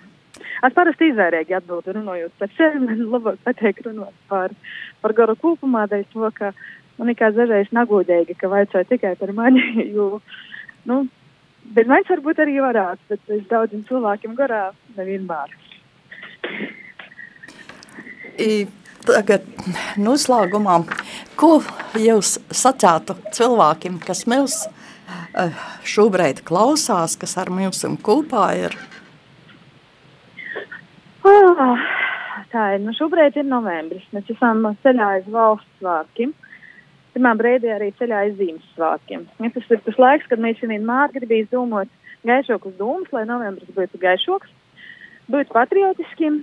Es 0.62 0.74
parasti 0.76 1.10
izvērīgi 1.10 1.56
atbildu 1.56 1.94
runājot 1.96 2.34
par 2.40 2.50
sevi, 2.56 2.80
man 2.84 3.00
labāk 3.12 3.40
patīk 3.44 3.82
runāt 3.86 4.14
par, 4.30 4.54
par 5.02 5.14
garu 5.16 5.36
kopumā, 5.38 5.84
dēļ 5.90 6.06
to, 6.12 6.28
ka 6.36 6.52
man 6.98 7.10
likās 7.10 7.34
dažreiz 7.36 7.72
nagūdīgi, 7.74 8.36
ka 8.40 8.50
vajadzēja 8.52 8.88
tikai 8.92 9.12
par 9.20 9.34
mani, 9.36 9.64
jo, 9.96 10.22
nu, 10.88 11.02
bet 11.76 11.88
man 11.90 12.04
varbūt 12.08 12.42
arī 12.42 12.58
varētu, 12.62 13.08
bet 13.12 13.34
es 13.36 13.42
daudziem 13.50 13.84
cilvēkiem 13.88 14.36
garā 14.38 14.64
nevienmēr. 14.96 15.56
I, 18.42 18.66
tagad 19.06 19.46
noslēgumā, 20.00 20.78
ko 21.38 21.58
jūs 21.98 22.38
sacātu 22.54 23.16
cilvēkiem, 23.34 24.00
kas 24.02 24.24
mūs 24.30 24.62
eh, 24.66 25.52
šobrīd 25.84 26.42
klausās, 26.48 27.18
kas 27.20 27.36
ar 27.40 27.52
mums 27.52 27.84
kopā 28.02 28.46
ir? 28.66 28.78
Oh, 31.22 31.78
tā 32.50 32.72
ir. 32.74 32.80
Nu, 32.82 32.94
šobrīd 32.96 33.36
ir 33.38 33.46
novembris. 33.46 34.06
Mēs 34.14 34.30
esam 34.34 34.64
ceļā 34.82 35.10
uz 35.20 35.28
valsts 35.30 35.78
svētkiem. 35.78 36.32
Pirmā 37.12 37.34
brīdī 37.36 37.68
arī 37.68 37.90
ceļā 37.98 38.22
uz 38.30 38.38
Ziemassvētkiem. 38.38 39.26
Ja 39.44 39.50
tas 39.52 39.68
ir 39.68 39.80
tas 39.84 39.98
laiks, 40.00 40.28
kad 40.30 40.40
mēs 40.40 40.62
vienmēr 40.64 41.12
gribam 41.12 41.48
domāt 41.52 41.90
gaišākus 42.24 42.78
domas, 42.78 43.10
lai 43.12 43.26
novembris 43.28 43.74
būtu 43.76 44.00
gaišāks, 44.00 44.52
būtu 45.32 45.52
patriotiskiem. 45.52 46.42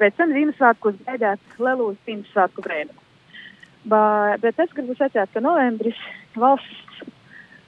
Pēc 0.00 0.16
tam 0.18 0.32
Ziemassvētkos 0.34 0.98
gaidāt 1.06 1.60
lielus 1.62 2.00
Ziemassvētku 2.08 2.64
brīnumus. 2.66 3.04
Bet 3.86 4.58
es 4.58 4.74
gribu 4.74 4.96
sacīt, 4.98 5.30
ka 5.30 5.44
novembris 5.44 5.98
valsts 6.34 7.04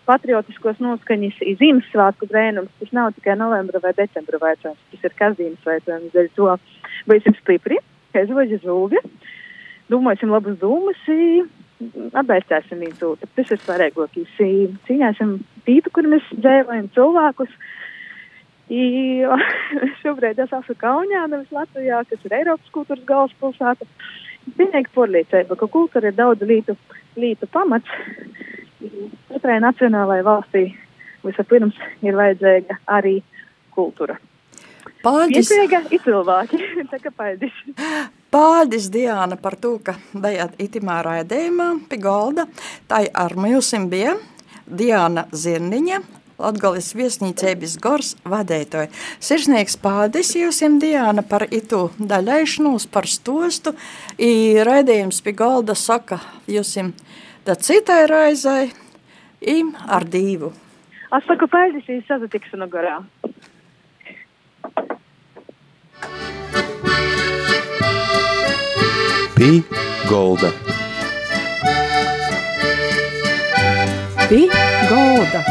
patriotiskos 0.08 0.80
noskaņas 0.82 1.38
ir 1.44 1.58
Ziemassvētku 1.60 2.26
brēnums. 2.30 2.72
Tas 2.80 2.90
nav 2.96 3.12
tikai 3.16 3.36
novembra 3.38 3.80
vai 3.84 3.94
decembra 3.96 4.40
jautājums, 4.40 4.82
tas 4.90 5.06
ir 5.06 5.16
kasdienas 5.20 5.70
jautājums. 5.70 6.10
Dēļ 6.16 6.30
to 6.34 6.50
būsim 7.10 7.36
stipri, 7.38 7.78
aizvaļ 8.16 8.56
zūvi, 8.64 9.02
domāsim 9.92 10.32
labus 10.34 10.58
dūmus, 10.58 11.04
atbalstīsim 11.78 12.82
viņu. 12.82 13.14
Tas 13.36 13.52
ir 13.54 13.60
svarīgākais. 13.62 14.38
Cīņāsim 14.88 15.34
tītu, 15.66 15.92
kur 15.94 16.08
mēs 16.10 16.26
dzīvojam 16.34 16.88
cilvēkus. 16.96 17.52
I, 18.68 18.82
šobrīd 20.02 20.40
es 20.44 20.52
esmu 20.52 20.76
Kaunijā, 20.80 21.24
nevis 21.30 21.54
Latvijā, 21.54 22.02
kas 22.10 22.26
ir 22.26 22.36
Eiropas 22.40 22.74
kultūras 22.74 23.06
galvaspilsēta. 23.08 23.88
Pilnīgi 24.58 24.92
porlīdzība, 24.94 25.56
ka 25.60 25.68
kultūra 25.68 26.10
ir 26.10 26.16
daudz 26.16 26.44
lītu, 26.48 26.76
lītu 27.20 27.48
pamats. 27.52 27.88
Katrai 29.28 29.58
nacionālajai 29.64 30.24
valstī 30.24 30.64
vispirms 31.24 31.76
ir 32.06 32.16
vajadzīga 32.16 32.78
arī 32.98 33.18
kultūra. 33.74 34.16
Paldies! 35.02 35.50
Pietiega 35.50 35.82
ir 35.92 36.02
cilvēki. 36.04 36.62
Tā 36.92 37.02
kā 37.02 37.12
paldies. 37.14 37.60
Paldies, 38.30 38.90
Diana, 38.92 39.36
par 39.40 39.56
to, 39.56 39.78
ka 39.80 39.94
bijāt 40.12 40.58
itimā 40.60 40.98
raidījumā 41.06 41.68
pie 41.88 41.96
galda. 42.02 42.44
Tā 42.88 43.00
ar 43.16 43.32
mums 43.40 43.72
bija 43.88 44.18
Diana 44.68 45.24
Zirniņa, 45.32 46.02
Latgales 46.38 46.92
viesnīcības 46.94 47.78
gors 47.82 48.10
vadētoja. 48.28 48.92
Sirsnieks 49.18 49.78
paldies 49.80 50.34
jums, 50.36 50.60
Diana, 50.78 51.24
par 51.24 51.46
itu 51.48 51.88
daļaišanos, 51.98 52.86
par 52.92 53.08
stostu. 53.08 53.72
I 54.20 54.60
raidījums 54.60 55.22
pie 55.24 55.32
galda 55.32 55.74
saka 55.74 56.20
jums 56.46 56.76
tad 57.48 57.64
citai 57.64 58.04
raizai 58.06 58.68
im 59.40 59.72
ar 59.88 60.04
divu. 60.04 60.52
Es 61.16 61.24
saku 61.24 61.48
paldies, 61.48 61.88
ja 61.88 62.02
sazatikšanu 62.12 62.68
garā. 62.68 63.00
Pī 69.38 69.62
golda. 70.10 70.48
Pī 74.26 74.40
golda. 74.90 75.42